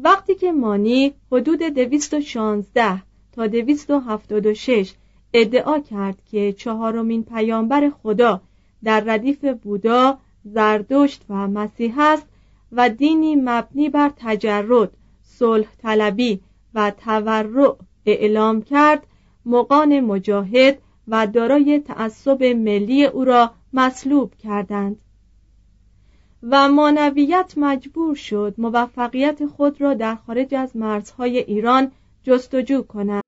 وقتی 0.00 0.34
که 0.34 0.52
مانی 0.52 1.14
حدود 1.32 1.58
216 1.58 3.02
تا 3.32 3.46
276 3.46 4.94
ادعا 5.32 5.78
کرد 5.78 6.18
که 6.30 6.52
چهارمین 6.52 7.22
پیامبر 7.22 7.90
خدا 8.02 8.40
در 8.84 9.00
ردیف 9.00 9.44
بودا، 9.44 10.18
زردشت 10.44 11.24
و 11.28 11.48
مسیح 11.48 11.94
است 11.98 12.26
و 12.72 12.88
دینی 12.88 13.36
مبنی 13.36 13.88
بر 13.88 14.12
تجرد، 14.16 14.90
صلح 15.38 15.68
طلبی 15.82 16.40
و 16.74 16.90
تورع 16.90 17.76
اعلام 18.06 18.62
کرد 18.62 19.06
مقان 19.46 20.00
مجاهد 20.00 20.78
و 21.08 21.26
دارای 21.26 21.78
تعصب 21.78 22.42
ملی 22.42 23.04
او 23.04 23.24
را 23.24 23.50
مصلوب 23.72 24.34
کردند. 24.34 25.00
و 26.42 26.68
مانویت 26.68 27.54
مجبور 27.56 28.14
شد 28.14 28.54
موفقیت 28.58 29.46
خود 29.46 29.80
را 29.80 29.94
در 29.94 30.14
خارج 30.14 30.54
از 30.54 30.76
مرزهای 30.76 31.38
ایران 31.38 31.92
جستجو 32.22 32.82
کند. 32.82 33.27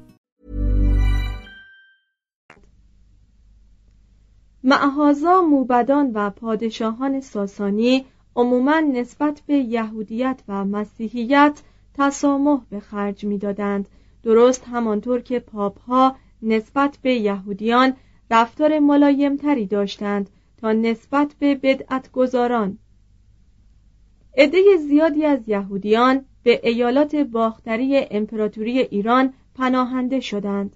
معهازا 4.63 5.41
موبدان 5.41 6.11
و 6.13 6.29
پادشاهان 6.29 7.21
ساسانی 7.21 8.05
عموما 8.35 8.79
نسبت 8.79 9.41
به 9.47 9.57
یهودیت 9.57 10.41
و 10.47 10.65
مسیحیت 10.65 11.61
تسامح 11.93 12.61
به 12.69 12.79
خرج 12.79 13.25
می‌دادند. 13.25 13.89
درست 14.23 14.63
همانطور 14.67 15.21
که 15.21 15.39
پاپ 15.39 15.79
ها 15.79 16.15
نسبت 16.41 16.97
به 17.01 17.13
یهودیان 17.13 17.93
رفتار 18.31 18.79
ملایمتری 18.79 19.65
داشتند 19.65 20.29
تا 20.57 20.71
نسبت 20.71 21.33
به 21.39 21.55
بدعتگذاران. 21.55 22.77
عده 24.37 24.77
زیادی 24.87 25.25
از 25.25 25.49
یهودیان 25.49 26.25
به 26.43 26.59
ایالات 26.63 27.15
باختری 27.15 27.97
امپراتوری 28.11 28.79
ایران 28.79 29.33
پناهنده 29.55 30.19
شدند. 30.19 30.75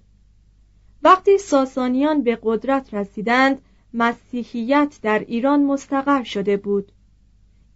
وقتی 1.02 1.38
ساسانیان 1.38 2.22
به 2.22 2.38
قدرت 2.42 2.94
رسیدند 2.94 3.62
مسیحیت 3.94 4.98
در 5.02 5.18
ایران 5.18 5.64
مستقر 5.64 6.22
شده 6.22 6.56
بود. 6.56 6.92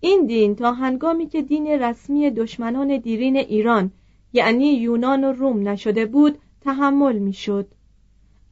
این 0.00 0.26
دین 0.26 0.54
تا 0.54 0.72
هنگامی 0.72 1.26
که 1.26 1.42
دین 1.42 1.66
رسمی 1.66 2.30
دشمنان 2.30 2.96
دیرین 2.96 3.36
ایران 3.36 3.90
یعنی 4.32 4.66
یونان 4.66 5.24
و 5.24 5.32
روم 5.32 5.68
نشده 5.68 6.06
بود 6.06 6.38
تحمل 6.60 7.18
می‌شد. 7.18 7.66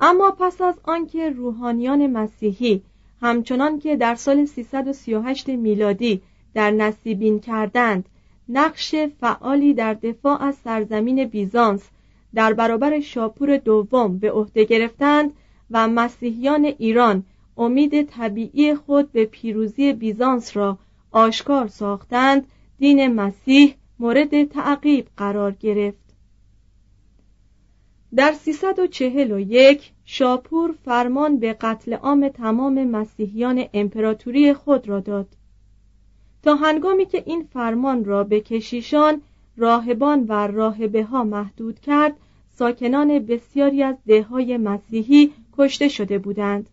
اما 0.01 0.31
پس 0.31 0.61
از 0.61 0.75
آنکه 0.83 1.31
روحانیان 1.31 2.07
مسیحی 2.07 2.83
همچنان 3.21 3.79
که 3.79 3.97
در 3.97 4.15
سال 4.15 4.45
338 4.45 5.49
میلادی 5.49 6.23
در 6.55 6.71
نصیبین 6.71 7.41
کردند 7.41 8.09
نقش 8.49 8.95
فعالی 8.95 9.75
در 9.75 9.95
دفاع 9.95 10.43
از 10.43 10.55
سرزمین 10.55 11.25
بیزانس 11.25 11.89
در 12.35 12.53
برابر 12.53 13.01
شاپور 13.01 13.57
دوم 13.57 14.19
به 14.19 14.33
عهده 14.33 14.65
گرفتند 14.65 15.33
و 15.71 15.89
مسیحیان 15.89 16.65
ایران 16.65 17.25
امید 17.59 18.03
طبیعی 18.03 18.75
خود 18.75 19.13
به 19.13 19.25
پیروزی 19.25 19.93
بیزانس 19.93 20.57
را 20.57 20.79
آشکار 21.11 21.67
ساختند. 21.67 22.47
دین 22.79 23.07
مسیح 23.15 23.75
مورد 23.99 24.45
تعقیب 24.45 25.07
قرار 25.17 25.53
گرفت. 25.53 26.09
در 28.15 28.33
341 28.33 29.93
شاپور 30.05 30.75
فرمان 30.85 31.39
به 31.39 31.53
قتل 31.53 31.93
عام 31.93 32.29
تمام 32.29 32.85
مسیحیان 32.85 33.65
امپراتوری 33.75 34.53
خود 34.53 34.89
را 34.89 35.01
داد. 35.01 35.29
تا 36.43 36.55
هنگامی 36.55 37.07
که 37.07 37.23
این 37.27 37.49
فرمان 37.53 38.05
را 38.05 38.25
به 38.25 38.41
کشیشان 38.41 39.23
راهبان 39.57 40.25
و 40.29 40.33
راهبه 40.33 41.05
ها 41.05 41.25
محدود 41.25 41.81
کرد 41.81 42.17
ساکنان 42.51 43.19
بسیاری 43.19 43.83
از 43.83 43.97
دههای 44.07 44.57
مسیحی 44.57 45.33
کشته 45.59 45.89
شده 45.89 46.19
بودند. 46.19 46.69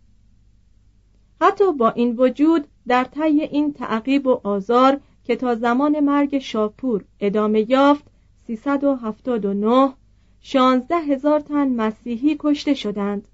حتی 1.46 1.74
با 1.74 1.90
این 1.90 2.16
وجود 2.18 2.68
در 2.88 3.04
طی 3.04 3.42
این 3.42 3.74
تعقیب 3.74 4.28
و 4.28 4.40
آزار 4.44 5.00
که 5.24 5.36
تا 5.36 5.56
زمان 5.56 6.00
مرگ 6.00 6.40
شاپور 6.40 7.04
ادامه 7.20 7.72
یافت 7.72 8.04
379 8.48 9.94
شانزده 10.42 10.98
هزار 10.98 11.40
تن 11.40 11.68
مسیحی 11.68 12.36
کشته 12.40 12.74
شدند. 12.74 13.28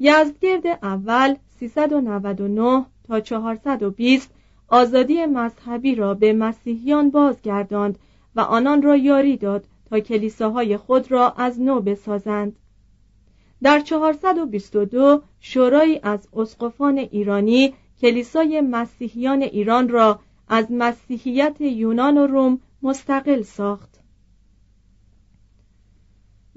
یزدگرد 0.00 0.66
اول 0.66 1.34
399 1.58 2.84
تا 3.08 3.20
420 3.20 4.30
آزادی 4.68 5.26
مذهبی 5.26 5.94
را 5.94 6.14
به 6.14 6.32
مسیحیان 6.32 7.10
بازگرداند 7.10 7.98
و 8.36 8.40
آنان 8.40 8.82
را 8.82 8.96
یاری 8.96 9.36
داد 9.36 9.64
تا 9.90 10.00
کلیساهای 10.00 10.76
خود 10.76 11.12
را 11.12 11.30
از 11.30 11.60
نو 11.60 11.80
بسازند. 11.80 12.56
در 13.62 13.80
422 13.80 15.22
شورایی 15.40 16.00
از 16.02 16.28
اسقفان 16.32 16.98
ایرانی 16.98 17.74
کلیسای 18.00 18.60
مسیحیان 18.60 19.42
ایران 19.42 19.88
را 19.88 20.20
از 20.48 20.66
مسیحیت 20.70 21.60
یونان 21.60 22.18
و 22.18 22.26
روم 22.26 22.60
مستقل 22.82 23.42
ساخت 23.42 24.00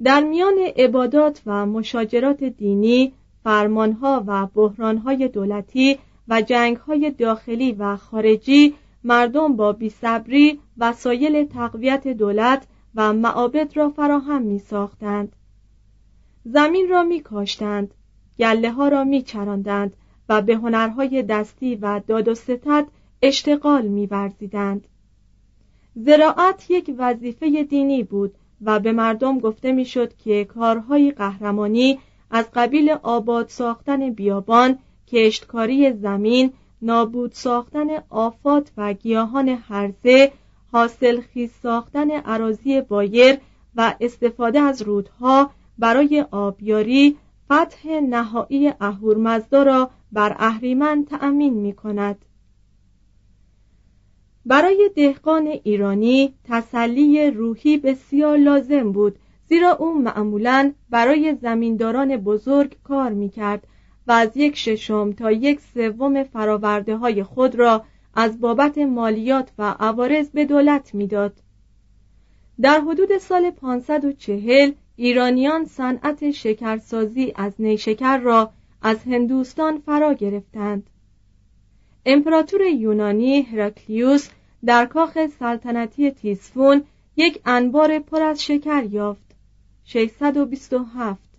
در 0.03 0.23
میان 0.23 0.55
عبادات 0.77 1.41
و 1.45 1.65
مشاجرات 1.65 2.43
دینی 2.43 3.13
فرمانها 3.43 4.23
و 4.27 4.45
بحرانهای 4.45 5.27
دولتی 5.27 5.97
و 6.27 6.41
جنگهای 6.41 7.11
داخلی 7.11 7.71
و 7.71 7.95
خارجی 7.95 8.73
مردم 9.03 9.55
با 9.55 9.73
بیصبری 9.73 10.59
وسایل 10.77 11.45
تقویت 11.45 12.07
دولت 12.07 12.67
و 12.95 13.13
معابد 13.13 13.77
را 13.77 13.89
فراهم 13.89 14.41
می 14.41 14.59
ساختند. 14.59 15.35
زمین 16.53 16.89
را 16.89 17.03
می 17.03 17.19
کاشتند، 17.19 17.93
گله 18.39 18.71
ها 18.71 18.87
را 18.87 19.03
می 19.03 19.21
چراندند 19.21 19.93
و 20.29 20.41
به 20.41 20.55
هنرهای 20.55 21.23
دستی 21.23 21.75
و 21.75 22.01
داد 22.07 22.27
و 22.27 22.35
ستد 22.35 22.87
اشتغال 23.21 23.87
می 23.87 24.05
ورزیدند. 24.05 24.87
زراعت 25.95 26.71
یک 26.71 26.95
وظیفه 26.97 27.63
دینی 27.63 28.03
بود 28.03 28.35
و 28.61 28.79
به 28.79 28.91
مردم 28.91 29.39
گفته 29.39 29.71
می‌شد 29.71 30.17
که 30.17 30.45
کارهای 30.45 31.11
قهرمانی 31.11 31.99
از 32.31 32.45
قبیل 32.53 32.89
آباد 33.03 33.47
ساختن 33.49 34.09
بیابان، 34.09 34.79
کشتکاری 35.07 35.93
زمین، 35.93 36.53
نابود 36.81 37.31
ساختن 37.31 37.87
آفات 38.09 38.71
و 38.77 38.93
گیاهان 38.93 39.49
هرزه، 39.49 40.31
حاصل 40.71 41.21
خیز 41.21 41.51
ساختن 41.63 42.11
عراضی 42.11 42.81
بایر 42.81 43.37
و 43.75 43.93
استفاده 44.01 44.59
از 44.59 44.81
رودها 44.81 45.51
برای 45.79 46.25
آبیاری 46.31 47.17
فتح 47.45 47.89
نهایی 47.89 48.73
اهورمزدا 48.79 49.63
را 49.63 49.89
بر 50.11 50.35
اهریمن 50.39 51.05
تأمین 51.05 51.53
می 51.53 51.73
کند. 51.73 52.25
برای 54.45 54.91
دهقان 54.95 55.47
ایرانی 55.47 56.33
تسلی 56.43 57.31
روحی 57.31 57.77
بسیار 57.77 58.37
لازم 58.37 58.91
بود 58.91 59.19
زیرا 59.49 59.71
او 59.71 60.01
معمولا 60.01 60.73
برای 60.89 61.35
زمینداران 61.41 62.17
بزرگ 62.17 62.77
کار 62.83 63.11
می 63.11 63.29
کرد 63.29 63.67
و 64.07 64.11
از 64.11 64.37
یک 64.37 64.55
ششم 64.55 65.11
تا 65.11 65.31
یک 65.31 65.59
سوم 65.61 66.23
فراورده 66.23 66.97
های 66.97 67.23
خود 67.23 67.55
را 67.55 67.85
از 68.15 68.39
بابت 68.39 68.77
مالیات 68.77 69.51
و 69.57 69.75
عوارض 69.79 70.29
به 70.29 70.45
دولت 70.45 70.95
می‌داد. 70.95 71.33
در 72.61 72.79
حدود 72.81 73.17
سال 73.17 73.51
540 73.51 74.71
ایرانیان 74.99 75.65
صنعت 75.65 76.31
شکرسازی 76.31 77.33
از 77.35 77.53
نیشکر 77.59 78.17
را 78.17 78.51
از 78.81 79.03
هندوستان 79.03 79.77
فرا 79.77 80.13
گرفتند. 80.13 80.89
امپراتور 82.05 82.61
یونانی 82.61 83.41
هراکلیوس 83.41 84.29
در 84.65 84.85
کاخ 84.85 85.27
سلطنتی 85.39 86.11
تیسفون 86.11 86.83
یک 87.15 87.41
انبار 87.45 87.99
پر 87.99 88.21
از 88.21 88.43
شکر 88.43 88.83
یافت 88.91 89.35
627 89.85 91.29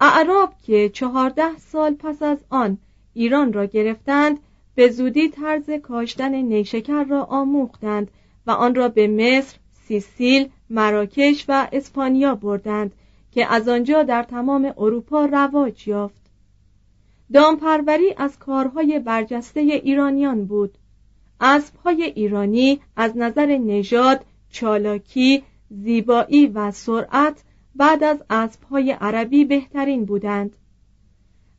اعراب 0.00 0.54
که 0.62 0.88
چهارده 0.88 1.58
سال 1.58 1.94
پس 1.94 2.22
از 2.22 2.38
آن 2.50 2.78
ایران 3.14 3.52
را 3.52 3.66
گرفتند 3.66 4.38
به 4.74 4.88
زودی 4.88 5.28
طرز 5.28 5.70
کاشتن 5.70 6.34
نیشکر 6.34 7.04
را 7.04 7.24
آموختند 7.24 8.10
و 8.46 8.50
آن 8.50 8.74
را 8.74 8.88
به 8.88 9.08
مصر، 9.08 9.56
سیسیل، 9.86 10.48
مراکش 10.72 11.44
و 11.48 11.68
اسپانیا 11.72 12.34
بردند 12.34 12.92
که 13.32 13.52
از 13.52 13.68
آنجا 13.68 14.02
در 14.02 14.22
تمام 14.22 14.74
اروپا 14.78 15.24
رواج 15.24 15.88
یافت. 15.88 16.22
دامپروری 17.32 18.14
از 18.16 18.38
کارهای 18.38 18.98
برجسته 18.98 19.60
ایرانیان 19.60 20.44
بود. 20.44 20.78
اسبهای 21.40 22.02
ایرانی 22.02 22.80
از 22.96 23.16
نظر 23.16 23.46
نژاد، 23.46 24.24
چالاکی، 24.50 25.42
زیبایی 25.70 26.46
و 26.46 26.70
سرعت 26.70 27.42
بعد 27.74 28.04
از 28.04 28.22
اسبهای 28.30 28.92
عربی 28.92 29.44
بهترین 29.44 30.04
بودند. 30.04 30.56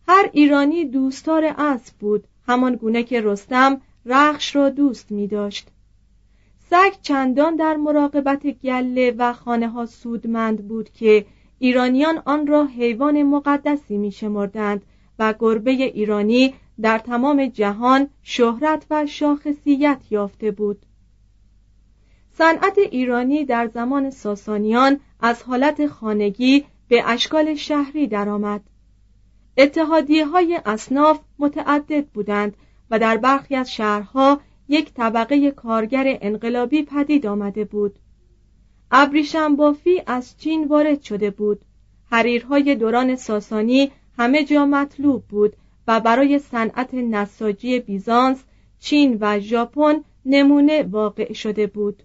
هر 0.08 0.30
ایرانی 0.34 0.86
دوستار 0.86 1.54
اسب 1.58 1.94
بود 1.96 2.28
همان 2.48 2.76
گونه 2.76 3.04
که 3.04 3.22
رستم 3.22 3.82
رخش 4.06 4.56
را 4.56 4.70
دوست 4.70 5.12
می 5.12 5.28
داشت 5.28 5.68
سگ 6.70 6.92
چندان 7.02 7.56
در 7.56 7.76
مراقبت 7.76 8.48
گله 8.48 9.12
و 9.18 9.34
خانه 9.34 9.70
ها 9.70 9.86
سودمند 9.86 10.68
بود 10.68 10.90
که 10.90 11.26
ایرانیان 11.60 12.22
آن 12.26 12.48
را 12.48 12.66
حیوان 12.66 13.24
مقدسی 13.24 13.98
می 13.98 14.12
شمردند 14.12 14.86
و 15.20 15.34
گربه 15.40 15.72
ایرانی 15.72 16.54
در 16.82 16.98
تمام 16.98 17.46
جهان 17.46 18.10
شهرت 18.24 18.86
و 18.90 19.06
شاخصیت 19.06 20.02
یافته 20.10 20.52
بود. 20.52 20.86
صنعت 22.32 22.78
ایرانی 22.78 23.46
در 23.46 23.68
زمان 23.68 24.10
ساسانیان 24.10 25.00
از 25.20 25.44
حالت 25.44 25.88
خانگی 25.88 26.66
به 26.88 27.10
اشکال 27.10 27.56
شهری 27.56 28.08
درآمد. 28.08 28.62
اتحادیه 29.58 30.26
های 30.26 30.60
اصناف 30.66 31.20
متعدد 31.40 32.06
بودند 32.08 32.58
و 32.90 33.00
در 33.00 33.18
برخی 33.18 33.56
از 33.56 33.72
شهرها 33.72 34.40
یک 34.68 34.94
طبقه 34.94 35.52
کارگر 35.52 36.18
انقلابی 36.22 36.84
پدید 36.84 37.28
آمده 37.28 37.66
بود. 37.66 37.96
ابریشم 38.92 39.56
بافی 39.56 40.02
از 40.08 40.38
چین 40.38 40.68
وارد 40.68 41.02
شده 41.02 41.30
بود. 41.32 41.62
حریرهای 42.12 42.76
دوران 42.76 43.16
ساسانی 43.16 43.92
همه 44.18 44.44
جا 44.44 44.66
مطلوب 44.66 45.24
بود 45.28 45.56
و 45.88 46.00
برای 46.00 46.40
صنعت 46.40 46.94
نساجی 46.94 47.80
بیزانس 47.80 48.44
چین 48.80 49.18
و 49.22 49.40
ژاپن 49.40 50.04
نمونه 50.26 50.84
واقع 50.84 51.34
شده 51.34 51.68
بود. 51.68 52.04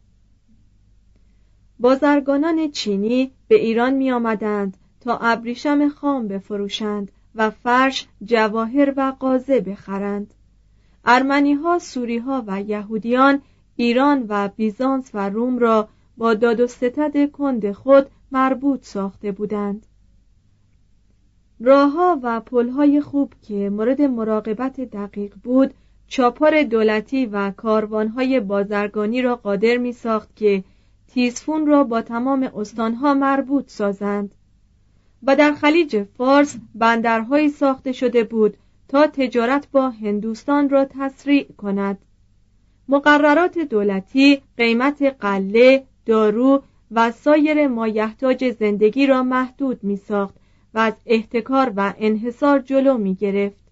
بازرگانان 1.81 2.71
چینی 2.71 3.33
به 3.49 3.55
ایران 3.55 3.95
می 3.95 4.11
آمدند 4.11 4.77
تا 5.01 5.19
ابریشم 5.19 5.89
خام 5.89 6.29
بفروشند 6.29 7.13
و 7.35 7.51
فرش 7.51 8.07
جواهر 8.25 8.95
و 8.97 9.15
قازه 9.21 9.61
بخرند. 9.61 10.35
ارمنی 11.11 11.53
ها 11.53 11.79
سوری 11.79 12.19
ها 12.19 12.45
و 12.47 12.63
یهودیان 12.63 13.43
ایران 13.77 14.27
و 14.29 14.49
بیزانس 14.57 15.11
و 15.15 15.29
روم 15.29 15.59
را 15.59 15.89
با 16.17 16.35
داد 16.35 16.61
و 16.61 16.67
ستد 16.67 17.31
کند 17.31 17.73
خود 17.73 18.07
مربوط 18.33 18.85
ساخته 18.85 19.33
بودند. 19.33 19.87
راهها 21.61 22.21
و 22.23 22.41
پلهای 22.41 23.01
خوب 23.01 23.33
که 23.43 23.71
مورد 23.71 24.03
مراقبت 24.03 24.81
دقیق 24.81 25.35
بود 25.45 25.75
چاپار 26.09 26.63
دولتی 26.63 27.27
و 27.27 27.51
کاروانهای 27.51 28.41
بازرگانی 28.41 29.23
را 29.23 29.37
قادر 29.37 29.77
می 29.77 29.93
ساخت 29.93 30.37
که 30.37 30.65
تیزفون 31.07 31.67
را 31.67 31.85
با 31.85 32.03
تمام 32.03 32.43
استانها 32.57 33.15
مربوط 33.15 33.71
سازند. 33.71 34.35
و 35.23 35.37
در 35.37 35.53
خلیج 35.53 36.03
فارس 36.03 36.57
بندرهایی 36.75 37.49
ساخته 37.49 37.93
شده 37.93 38.25
بود 38.25 38.57
تا 38.89 39.07
تجارت 39.07 39.69
با 39.73 39.91
هندوستان 39.91 40.69
را 40.69 40.85
تسریع 40.85 41.47
کند. 41.57 41.99
مقررات 42.89 43.59
دولتی 43.59 44.43
قیمت 44.57 45.03
قله، 45.03 45.85
دارو 46.07 46.63
و 46.91 47.11
سایر 47.11 47.69
مایحتاج 47.69 48.51
زندگی 48.51 49.07
را 49.07 49.23
محدود 49.23 49.85
می 49.85 49.97
ساخت 49.97 50.35
و 50.75 50.79
از 50.79 50.95
احتکار 51.07 51.73
و 51.77 51.95
انحصار 51.99 52.59
جلو 52.59 52.99
می 52.99 53.15
گرفت 53.15 53.65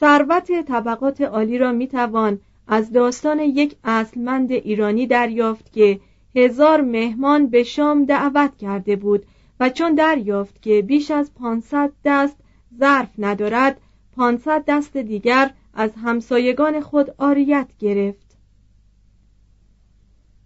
ثروت 0.00 0.52
طبقات 0.66 1.20
عالی 1.20 1.58
را 1.58 1.72
می 1.72 1.86
توان 1.86 2.40
از 2.68 2.92
داستان 2.92 3.40
یک 3.40 3.76
اصلمند 3.84 4.52
ایرانی 4.52 5.06
دریافت 5.06 5.72
که 5.72 6.00
هزار 6.36 6.80
مهمان 6.80 7.46
به 7.46 7.62
شام 7.62 8.04
دعوت 8.04 8.56
کرده 8.56 8.96
بود 8.96 9.26
و 9.60 9.70
چون 9.70 9.94
دریافت 9.94 10.62
که 10.62 10.82
بیش 10.82 11.10
از 11.10 11.34
500 11.34 11.92
دست 12.04 12.36
ظرف 12.78 13.10
ندارد 13.18 13.80
500 14.16 14.64
دست 14.66 14.96
دیگر 14.96 15.50
از 15.74 15.90
همسایگان 16.02 16.80
خود 16.80 17.14
آریت 17.18 17.68
گرفت 17.78 18.38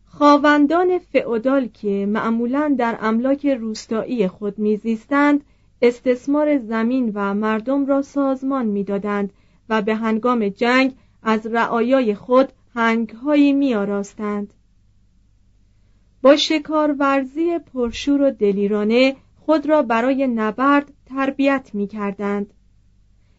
خاوندان 0.05 0.99
فئودال 0.99 1.67
که 1.67 2.07
معمولا 2.07 2.75
در 2.79 2.99
املاک 3.01 3.47
روستایی 3.47 4.29
خود 4.29 4.59
میزیستند 4.59 5.45
استثمار 5.83 6.59
زمین 6.59 7.13
و 7.15 7.35
مردم 7.35 7.87
را 7.87 8.03
سازمان 8.03 8.67
می‌دادند 8.67 9.33
و 9.69 9.83
به 9.83 9.95
هنگام 9.95 10.49
جنگ 10.49 10.95
از 11.23 11.47
رعایای 11.47 12.15
خود 12.15 12.53
هنگهایی 12.75 13.53
میآراستند 13.53 14.55
با 16.23 16.37
شکارورزی 16.37 17.59
پرشور 17.59 18.23
و 18.23 18.31
دلیرانه 18.31 19.17
خود 19.41 19.67
را 19.67 19.83
برای 19.83 20.27
نبرد 20.27 20.93
تربیت 21.07 21.71
می 21.75 21.87
کردند. 21.87 22.55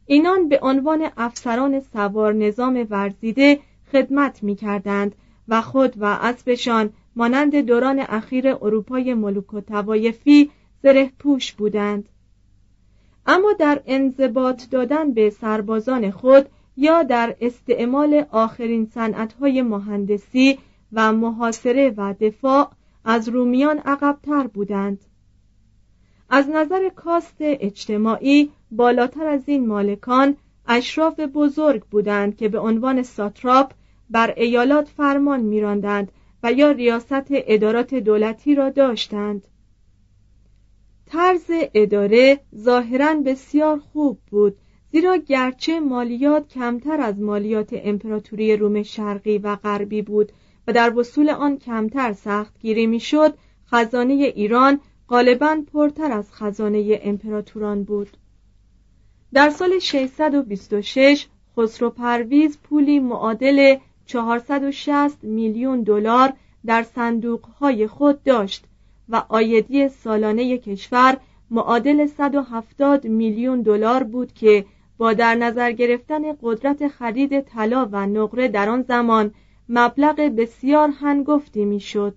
اینان 0.05 0.49
به 0.49 0.59
عنوان 0.61 1.09
افسران 1.17 1.79
سوار 1.79 2.33
نظام 2.33 2.87
ورزیده 2.89 3.59
خدمت 3.91 4.43
می 4.43 4.55
کردند 4.55 5.15
و 5.47 5.61
خود 5.61 5.93
و 5.97 6.05
اسبشان 6.05 6.93
مانند 7.15 7.55
دوران 7.55 7.99
اخیر 7.99 8.47
اروپای 8.47 9.13
ملوک 9.13 9.53
و 9.53 9.61
توایفی 9.61 10.51
زره 10.83 11.11
پوش 11.19 11.53
بودند. 11.53 12.09
اما 13.25 13.53
در 13.59 13.81
انضباط 13.85 14.69
دادن 14.69 15.13
به 15.13 15.29
سربازان 15.29 16.11
خود 16.11 16.49
یا 16.77 17.03
در 17.03 17.35
استعمال 17.41 18.25
آخرین 18.31 18.85
صنعت‌های 18.85 19.61
مهندسی 19.61 20.59
و 20.93 21.13
محاصره 21.13 21.93
و 21.97 22.13
دفاع 22.19 22.71
از 23.05 23.29
رومیان 23.29 23.77
عقبتر 23.77 24.47
بودند. 24.47 24.99
از 26.29 26.49
نظر 26.49 26.89
کاست 26.89 27.35
اجتماعی 27.39 28.51
بالاتر 28.71 29.27
از 29.27 29.49
این 29.49 29.67
مالکان 29.67 30.37
اشراف 30.67 31.19
بزرگ 31.19 31.83
بودند 31.83 32.37
که 32.37 32.49
به 32.49 32.59
عنوان 32.59 33.03
ساتراپ 33.03 33.71
بر 34.09 34.33
ایالات 34.37 34.87
فرمان 34.87 35.39
میراندند 35.39 36.11
و 36.43 36.51
یا 36.51 36.71
ریاست 36.71 37.25
ادارات 37.31 37.95
دولتی 37.95 38.55
را 38.55 38.69
داشتند. 38.69 39.47
طرز 41.05 41.51
اداره 41.73 42.39
ظاهرا 42.55 43.13
بسیار 43.25 43.79
خوب 43.79 44.19
بود 44.29 44.57
زیرا 44.91 45.17
گرچه 45.17 45.79
مالیات 45.79 46.47
کمتر 46.47 47.01
از 47.01 47.19
مالیات 47.19 47.69
امپراتوری 47.73 48.57
روم 48.57 48.83
شرقی 48.83 49.37
و 49.37 49.55
غربی 49.55 50.01
بود 50.01 50.31
و 50.67 50.73
در 50.73 50.97
وصول 50.97 51.29
آن 51.29 51.57
کمتر 51.57 52.13
سختگیری 52.13 52.87
می‌شد 52.87 53.33
خزانه 53.67 54.13
ایران 54.13 54.79
غالبا 55.09 55.63
پرتر 55.73 56.11
از 56.11 56.33
خزانه 56.33 56.99
امپراتوران 57.03 57.83
بود. 57.83 58.17
در 59.33 59.49
سال 59.49 59.79
626 59.79 61.27
خسرو 61.57 61.89
پرویز 61.89 62.57
پولی 62.63 62.99
معادل 62.99 63.77
460 64.05 65.23
میلیون 65.23 65.83
دلار 65.83 66.33
در 66.65 66.83
صندوقهای 66.83 67.87
خود 67.87 68.23
داشت 68.23 68.65
و 69.09 69.23
آیدی 69.29 69.89
سالانه 69.89 70.57
کشور 70.57 71.17
معادل 71.51 72.07
170 72.07 73.07
میلیون 73.07 73.61
دلار 73.61 74.03
بود 74.03 74.33
که 74.33 74.65
با 74.97 75.13
در 75.13 75.35
نظر 75.35 75.71
گرفتن 75.71 76.21
قدرت 76.41 76.87
خرید 76.87 77.41
طلا 77.41 77.89
و 77.91 78.07
نقره 78.07 78.47
در 78.47 78.69
آن 78.69 78.81
زمان 78.81 79.33
مبلغ 79.69 80.15
بسیار 80.15 80.89
هنگفتی 80.89 81.65
می‌شد. 81.65 82.15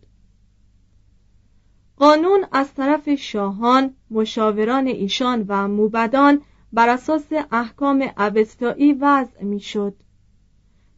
قانون 1.97 2.45
از 2.53 2.75
طرف 2.75 3.15
شاهان، 3.15 3.95
مشاوران 4.11 4.87
ایشان 4.87 5.45
و 5.49 5.69
موبدان 5.69 6.41
بر 6.75 6.89
اساس 6.89 7.27
احکام 7.53 8.11
اوستایی 8.19 8.93
وضع 8.93 9.45
می‌شد. 9.45 9.95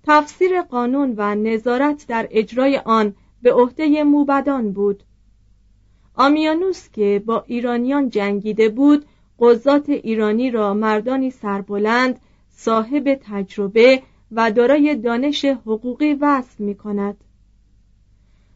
تفسیر 0.02 0.62
قانون 0.62 1.14
و 1.16 1.34
نظارت 1.34 2.06
در 2.08 2.28
اجرای 2.30 2.76
آن 2.76 3.14
به 3.42 3.52
عهده 3.52 4.04
موبدان 4.04 4.72
بود. 4.72 5.02
آمیانوس 6.14 6.88
که 6.92 7.22
با 7.26 7.44
ایرانیان 7.46 8.08
جنگیده 8.10 8.68
بود 8.68 9.04
قضات 9.38 9.88
ایرانی 9.88 10.50
را 10.50 10.74
مردانی 10.74 11.30
سربلند 11.30 12.20
صاحب 12.50 13.20
تجربه 13.22 14.02
و 14.32 14.50
دارای 14.50 14.96
دانش 14.96 15.44
حقوقی 15.44 16.14
وصف 16.14 16.60
می 16.60 16.74
کند 16.74 17.16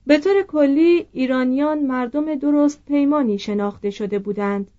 به 0.07 0.19
طور 0.19 0.43
کلی 0.43 1.07
ایرانیان 1.13 1.79
مردم 1.79 2.35
درست 2.35 2.85
پیمانی 2.87 3.39
شناخته 3.39 3.91
شده 3.91 4.19
بودند 4.19 4.71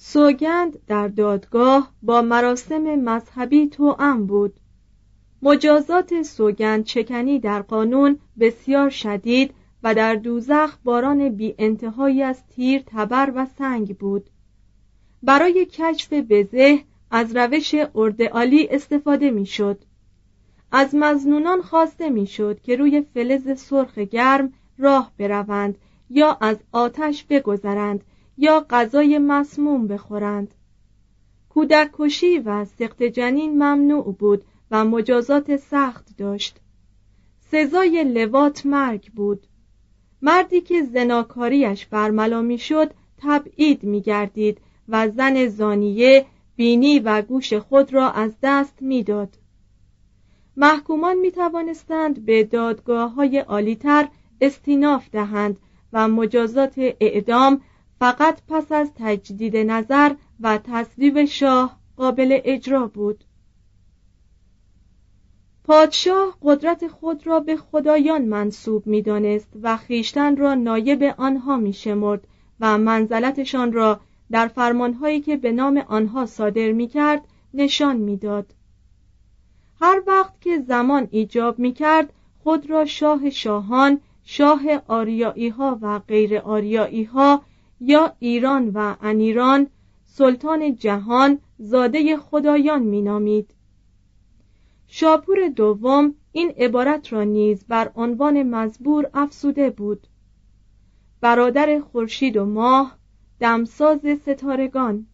سوگند 0.00 0.78
در 0.86 1.08
دادگاه 1.08 1.92
با 2.02 2.22
مراسم 2.22 2.82
مذهبی 2.82 3.66
توأم 3.68 4.26
بود 4.26 4.54
مجازات 5.42 6.22
سوگند 6.22 6.84
چکنی 6.84 7.38
در 7.38 7.62
قانون 7.62 8.18
بسیار 8.40 8.90
شدید 8.90 9.54
و 9.82 9.94
در 9.94 10.14
دوزخ 10.14 10.76
باران 10.84 11.28
بی 11.28 11.54
انتهایی 11.58 12.22
از 12.22 12.46
تیر 12.46 12.82
تبر 12.86 13.32
و 13.34 13.46
سنگ 13.58 13.96
بود 13.96 14.30
برای 15.22 15.66
کشف 15.66 16.12
بزه 16.12 16.78
از 17.10 17.36
روش 17.36 17.74
اردعالی 17.94 18.68
استفاده 18.70 19.30
می‌شد. 19.30 19.78
از 20.72 20.94
مزنونان 20.94 21.62
خواسته 21.62 22.10
می‌شد 22.10 22.60
که 22.60 22.76
روی 22.76 23.02
فلز 23.14 23.60
سرخ 23.60 23.98
گرم 23.98 24.52
راه 24.78 25.12
بروند 25.18 25.78
یا 26.10 26.38
از 26.40 26.56
آتش 26.72 27.24
بگذرند 27.24 28.04
یا 28.38 28.66
غذای 28.70 29.18
مسموم 29.18 29.86
بخورند. 29.86 30.54
کودک 31.48 31.90
کشی 31.92 32.38
و 32.38 32.64
سخت 32.64 33.02
جنین 33.02 33.52
ممنوع 33.52 34.14
بود 34.18 34.44
و 34.70 34.84
مجازات 34.84 35.56
سخت 35.56 36.16
داشت. 36.16 36.60
سزای 37.50 38.04
لوات 38.04 38.66
مرگ 38.66 39.12
بود. 39.12 39.46
مردی 40.22 40.60
که 40.60 40.82
زناکاریش 40.82 41.86
برملا 41.86 42.42
می‌شد 42.42 42.90
تبعید 43.18 43.82
میگردید 43.82 44.60
و 44.88 45.08
زن 45.08 45.46
زانیه 45.46 46.26
بینی 46.56 46.98
و 46.98 47.22
گوش 47.22 47.52
خود 47.52 47.94
را 47.94 48.10
از 48.10 48.36
دست 48.42 48.82
می‌داد. 48.82 49.38
محکومان 50.56 51.16
می 51.16 51.30
توانستند 51.30 52.24
به 52.24 52.44
دادگاه 52.44 53.14
های 53.14 53.38
عالیتر 53.38 54.08
استیناف 54.40 55.10
دهند 55.10 55.56
و 55.92 56.08
مجازات 56.08 56.74
اعدام 56.78 57.60
فقط 58.00 58.40
پس 58.48 58.72
از 58.72 58.90
تجدید 58.94 59.56
نظر 59.56 60.14
و 60.40 60.58
تصویب 60.58 61.24
شاه 61.24 61.78
قابل 61.96 62.40
اجرا 62.44 62.86
بود. 62.86 63.24
پادشاه 65.64 66.38
قدرت 66.42 66.88
خود 66.88 67.26
را 67.26 67.40
به 67.40 67.56
خدایان 67.56 68.24
منصوب 68.24 68.86
می 68.86 69.02
دانست 69.02 69.48
و 69.62 69.76
خیشتن 69.76 70.36
را 70.36 70.54
نایب 70.54 71.14
آنها 71.18 71.56
می 71.56 71.72
شمرد 71.72 72.26
و 72.60 72.78
منزلتشان 72.78 73.72
را 73.72 74.00
در 74.30 74.48
فرمانهایی 74.48 75.20
که 75.20 75.36
به 75.36 75.52
نام 75.52 75.76
آنها 75.76 76.26
صادر 76.26 76.72
می 76.72 76.88
کرد 76.88 77.24
نشان 77.54 77.96
می‌داد. 77.96 78.54
هر 79.80 80.02
وقت 80.06 80.40
که 80.40 80.60
زمان 80.60 81.08
ایجاب 81.10 81.58
می 81.58 81.72
کرد 81.72 82.12
خود 82.42 82.70
را 82.70 82.84
شاه 82.84 83.30
شاهان، 83.30 84.00
شاه 84.24 84.62
آریایی 84.88 85.48
ها 85.48 85.78
و 85.82 85.98
غیر 85.98 86.38
آریایی 86.38 87.04
ها 87.04 87.42
یا 87.80 88.12
ایران 88.18 88.70
و 88.74 88.96
انیران 89.02 89.66
سلطان 90.04 90.76
جهان 90.76 91.38
زاده 91.58 92.16
خدایان 92.16 92.82
مینامید. 92.82 93.54
شاپور 94.86 95.48
دوم 95.48 96.14
این 96.32 96.50
عبارت 96.50 97.12
را 97.12 97.24
نیز 97.24 97.64
بر 97.68 97.90
عنوان 97.96 98.42
مزبور 98.42 99.10
افسوده 99.14 99.70
بود. 99.70 100.06
برادر 101.20 101.80
خورشید 101.80 102.36
و 102.36 102.44
ماه 102.44 102.96
دمساز 103.40 104.00
ستارگان. 104.22 105.06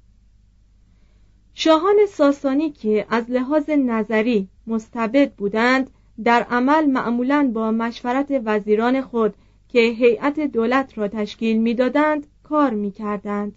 شاهان 1.55 1.97
ساسانی 2.09 2.71
که 2.71 3.07
از 3.11 3.31
لحاظ 3.31 3.71
نظری 3.71 4.49
مستبد 4.67 5.33
بودند 5.33 5.91
در 6.25 6.43
عمل 6.43 6.87
معمولا 6.87 7.51
با 7.55 7.71
مشورت 7.71 8.43
وزیران 8.45 9.01
خود 9.01 9.35
که 9.69 9.79
هیئت 9.81 10.41
دولت 10.41 10.99
را 10.99 11.09
تشکیل 11.09 11.59
می‌دادند 11.59 12.27
کار 12.45 12.71
می‌کردند. 12.71 13.55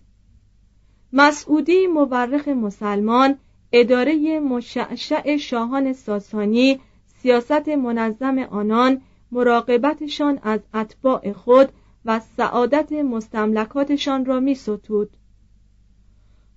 مسعودی 1.14 1.88
مورخ 1.88 2.48
مسلمان 2.48 3.38
اداره 3.72 4.40
مشعشع 4.40 5.38
شاهان 5.38 5.94
ساسانی 5.94 6.80
سیاست 7.22 7.70
منظم 7.70 8.40
آنان 8.40 9.02
مراقبتشان 9.32 10.40
از 10.44 10.60
اتباع 10.74 11.32
خود 11.32 11.70
و 12.06 12.20
سعادت 12.20 12.92
مستملکاتشان 12.92 14.26
را 14.26 14.40
می 14.40 14.56
ستود. 14.56 15.10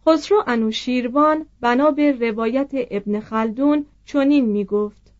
خسرو 0.06 0.44
انوشیروان 0.46 1.46
بنا 1.60 1.90
به 1.90 2.12
روایت 2.12 2.70
ابن 2.72 3.20
خلدون 3.20 3.86
چنین 4.04 4.44
می 4.44 4.64
گفت 4.64 5.12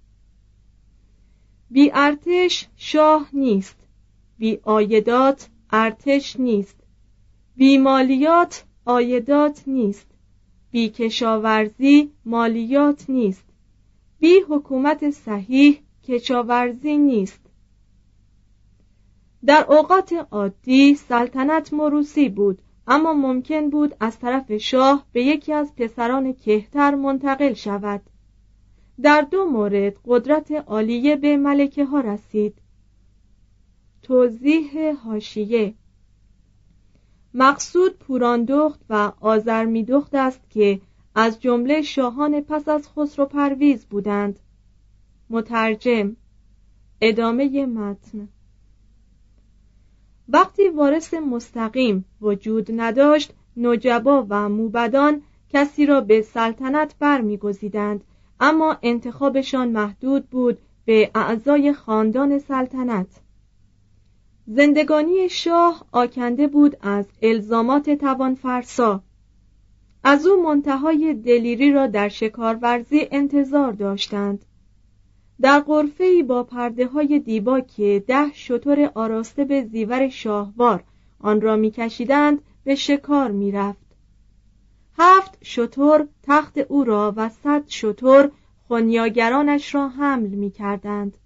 بی 1.71 1.91
ارتش 1.95 2.69
شاه 2.77 3.29
نیست 3.33 3.77
بی 4.39 4.61
آیدات 4.63 5.49
ارتش 5.71 6.41
نیست. 6.41 6.80
بی 7.61 7.79
مالیات 7.79 8.65
آیدات 8.85 9.63
نیست. 9.67 10.07
بی 10.71 10.89
کشاورزی 10.89 12.13
مالیات 12.25 13.11
نیست. 13.11 13.45
بی 14.19 14.41
حکومت 14.49 15.11
صحیح 15.11 15.81
کشاورزی 16.05 16.97
نیست. 16.99 17.41
در 19.47 19.67
اوقات 19.69 20.13
عادی 20.31 20.95
سلطنت 20.95 21.73
موروسی 21.73 22.29
بود 22.29 22.63
اما 22.87 23.13
ممکن 23.13 23.71
بود 23.71 23.95
از 24.01 24.19
طرف 24.19 24.57
شاه 24.57 25.07
به 25.13 25.25
یکی 25.25 25.53
از 25.53 25.75
پسران 25.77 26.33
کهتر 26.33 26.95
منتقل 26.95 27.53
شود. 27.53 28.03
در 29.03 29.21
دو 29.21 29.45
مورد 29.45 29.97
قدرت 30.07 30.51
عالیه 30.51 31.17
به 31.17 31.37
ملکه 31.37 31.85
ها 31.85 32.01
رسید. 32.01 32.55
توضیح 34.03 34.93
هاشیه 35.05 35.75
مقصود 37.35 37.99
پوراندخت 37.99 38.81
و 38.91 39.13
آزرمیدخت 39.21 40.15
است 40.15 40.41
که 40.51 40.81
از 41.15 41.41
جمله 41.41 41.83
شاهان 41.83 42.41
پس 42.41 42.69
از 42.69 42.89
خسرو 42.89 43.27
پرویز 43.27 43.87
بودند. 43.87 44.39
مترجم 45.31 46.17
ادامه 47.01 47.67
متن. 47.67 48.29
وقتی 50.29 50.69
وارث 50.69 51.15
مستقیم 51.15 52.05
وجود 52.21 52.81
نداشت 52.81 53.33
نجبا 53.57 54.27
و 54.29 54.49
موبدان 54.49 55.23
کسی 55.51 55.87
را 55.87 56.01
به 56.01 56.23
سلطنت 56.23 56.95
برمیگزیدند 56.99 58.05
اما 58.41 58.77
انتخابشان 58.83 59.69
محدود 59.69 60.27
بود 60.27 60.59
به 60.85 61.11
اعضای 61.15 61.73
خاندان 61.73 62.39
سلطنت. 62.39 63.20
زندگانی 64.53 65.29
شاه 65.29 65.87
آکنده 65.93 66.47
بود 66.47 66.77
از 66.81 67.07
الزامات 67.23 67.91
توانفرسا. 67.91 69.03
از 70.05 70.27
او 70.27 70.43
منتهای 70.43 71.15
دلیری 71.15 71.73
را 71.73 71.87
در 71.87 72.09
شکارورزی 72.09 73.09
انتظار 73.11 73.73
داشتند. 73.73 74.45
در 75.41 75.61
قرفه 75.61 76.23
با 76.23 76.45
پرده 76.45 76.87
های 76.87 77.19
دیبا 77.19 77.61
که 77.61 78.05
ده 78.07 78.33
شطور 78.33 78.91
آراسته 78.95 79.45
به 79.45 79.65
زیور 79.65 80.09
شاهوار 80.09 80.85
آن 81.21 81.41
را 81.41 81.57
میکشیدند 81.57 82.43
به 82.65 82.75
شکار 82.75 83.31
می‌رفت. 83.31 83.87
هفت 84.99 85.39
شطور 85.43 86.09
تخت 86.23 86.59
او 86.59 86.85
را 86.85 87.15
و 87.17 87.29
صد 87.29 87.63
شطور 87.67 88.31
خونیاگرانش 88.69 89.75
را 89.75 89.89
حمل 89.89 90.29
می 90.29 90.51
کردند. 90.51 91.17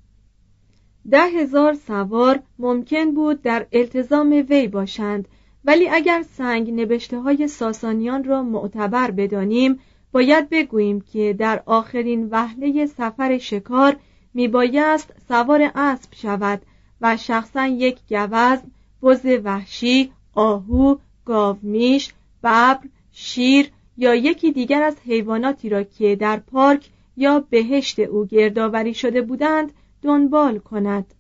ده 1.10 1.22
هزار 1.22 1.74
سوار 1.74 2.42
ممکن 2.58 3.14
بود 3.14 3.42
در 3.42 3.66
التزام 3.72 4.44
وی 4.50 4.68
باشند 4.68 5.28
ولی 5.64 5.88
اگر 5.88 6.22
سنگ 6.22 6.80
نبشته 6.80 7.18
های 7.18 7.48
ساسانیان 7.48 8.24
را 8.24 8.42
معتبر 8.42 9.10
بدانیم 9.10 9.78
باید 10.12 10.48
بگوییم 10.50 11.00
که 11.00 11.32
در 11.38 11.62
آخرین 11.66 12.28
وهله 12.30 12.86
سفر 12.86 13.38
شکار 13.38 13.96
میبایست 14.34 15.14
سوار 15.28 15.72
اسب 15.74 16.14
شود 16.14 16.62
و 17.00 17.16
شخصا 17.16 17.66
یک 17.66 17.98
گوزن 18.08 18.62
بز 19.02 19.26
وحشی 19.44 20.12
آهو 20.34 20.96
گاومیش 21.24 22.12
ببر 22.42 22.78
شیر 23.12 23.70
یا 23.96 24.14
یکی 24.14 24.52
دیگر 24.52 24.82
از 24.82 24.96
حیواناتی 25.06 25.68
را 25.68 25.82
که 25.82 26.16
در 26.16 26.36
پارک 26.36 26.88
یا 27.16 27.44
بهشت 27.50 27.98
او 27.98 28.26
گردآوری 28.26 28.94
شده 28.94 29.22
بودند 29.22 29.72
دنبال 30.04 30.58
کند. 30.58 31.14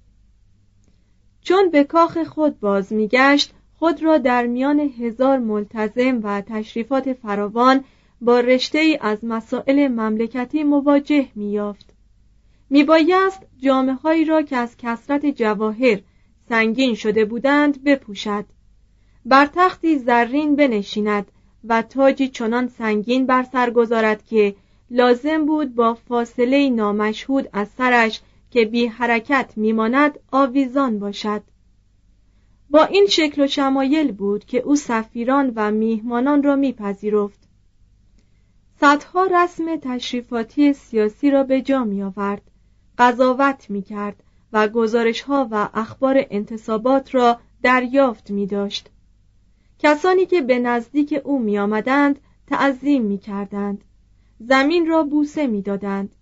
چون 1.42 1.70
به 1.70 1.84
کاخ 1.84 2.18
خود 2.18 2.60
باز 2.60 2.92
میگشت 2.92 3.52
خود 3.78 4.02
را 4.02 4.18
در 4.18 4.46
میان 4.46 4.80
هزار 4.80 5.38
ملتزم 5.38 6.20
و 6.22 6.40
تشریفات 6.40 7.12
فراوان 7.12 7.84
با 8.20 8.40
رشته 8.40 8.78
ای 8.78 8.98
از 9.00 9.24
مسائل 9.24 9.88
مملکتی 9.88 10.64
مواجه 10.64 11.28
میافت 11.34 11.94
میبایست 12.70 13.42
جامعه 13.60 14.24
را 14.24 14.42
که 14.42 14.56
از 14.56 14.76
کسرت 14.76 15.26
جواهر 15.26 16.00
سنگین 16.48 16.94
شده 16.94 17.24
بودند 17.24 17.84
بپوشد. 17.84 18.44
بر 19.26 19.48
تختی 19.54 19.98
زرین 19.98 20.56
بنشیند 20.56 21.26
و 21.64 21.82
تاجی 21.82 22.28
چنان 22.28 22.68
سنگین 22.68 23.26
بر 23.26 23.42
سر 23.42 23.70
گذارد 23.70 24.26
که 24.26 24.54
لازم 24.90 25.46
بود 25.46 25.74
با 25.74 25.94
فاصله 25.94 26.70
نامشهود 26.70 27.48
از 27.52 27.68
سرش 27.78 28.20
که 28.54 28.64
بی 28.64 28.86
حرکت 28.86 29.52
میماند 29.56 30.18
آویزان 30.32 30.98
باشد 30.98 31.42
با 32.70 32.84
این 32.84 33.06
شکل 33.06 33.42
و 33.42 33.46
شمایل 33.46 34.12
بود 34.12 34.44
که 34.44 34.58
او 34.58 34.76
سفیران 34.76 35.52
و 35.56 35.70
میهمانان 35.70 36.42
را 36.42 36.56
میپذیرفت 36.56 37.48
صدها 38.80 39.24
رسم 39.24 39.76
تشریفاتی 39.76 40.72
سیاسی 40.72 41.30
را 41.30 41.44
به 41.44 41.62
جا 41.62 41.84
می 41.84 42.02
آورد 42.02 42.42
قضاوت 42.98 43.70
می 43.70 43.82
کرد 43.82 44.22
و 44.52 44.68
گزارش 44.68 45.20
ها 45.20 45.48
و 45.50 45.68
اخبار 45.74 46.26
انتصابات 46.30 47.14
را 47.14 47.40
دریافت 47.62 48.30
می 48.30 48.46
داشت. 48.46 48.90
کسانی 49.78 50.26
که 50.26 50.42
به 50.42 50.58
نزدیک 50.58 51.20
او 51.24 51.38
می 51.38 51.58
آمدند 51.58 52.18
تعظیم 52.46 53.02
می 53.02 53.18
کردند. 53.18 53.84
زمین 54.40 54.86
را 54.86 55.02
بوسه 55.02 55.46
می 55.46 55.62
دادند. 55.62 56.14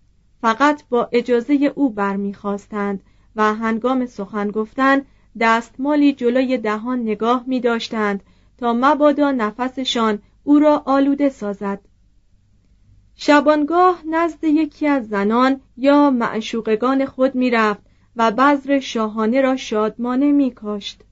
فقط 0.42 0.83
با 0.90 1.09
اجازه 1.12 1.72
او 1.74 1.90
برمیخواستند 1.90 3.02
و 3.37 3.55
هنگام 3.55 4.07
سخن 4.07 4.50
گفتن 4.50 5.02
دستمالی 5.40 6.12
جلوی 6.12 6.59
دهان 6.59 7.02
نگاه 7.02 7.44
می 7.46 7.61
داشتند 7.61 8.22
تا 8.59 8.72
مبادا 8.72 9.31
نفسشان 9.31 10.18
او 10.44 10.59
را 10.59 10.83
آلوده 10.87 11.28
سازد. 11.28 11.81
شبانگاه 13.14 14.02
نزد 14.11 14.44
یکی 14.44 14.87
از 14.87 15.09
زنان 15.09 15.61
یا 15.76 16.11
معشوقگان 16.11 17.07
خود 17.07 17.35
می‌رفت 17.35 17.83
و 18.16 18.31
بذر 18.31 18.78
شاهانه 18.78 19.40
را 19.40 19.57
شادمانه 19.57 20.33
میکاشت. 20.33 21.05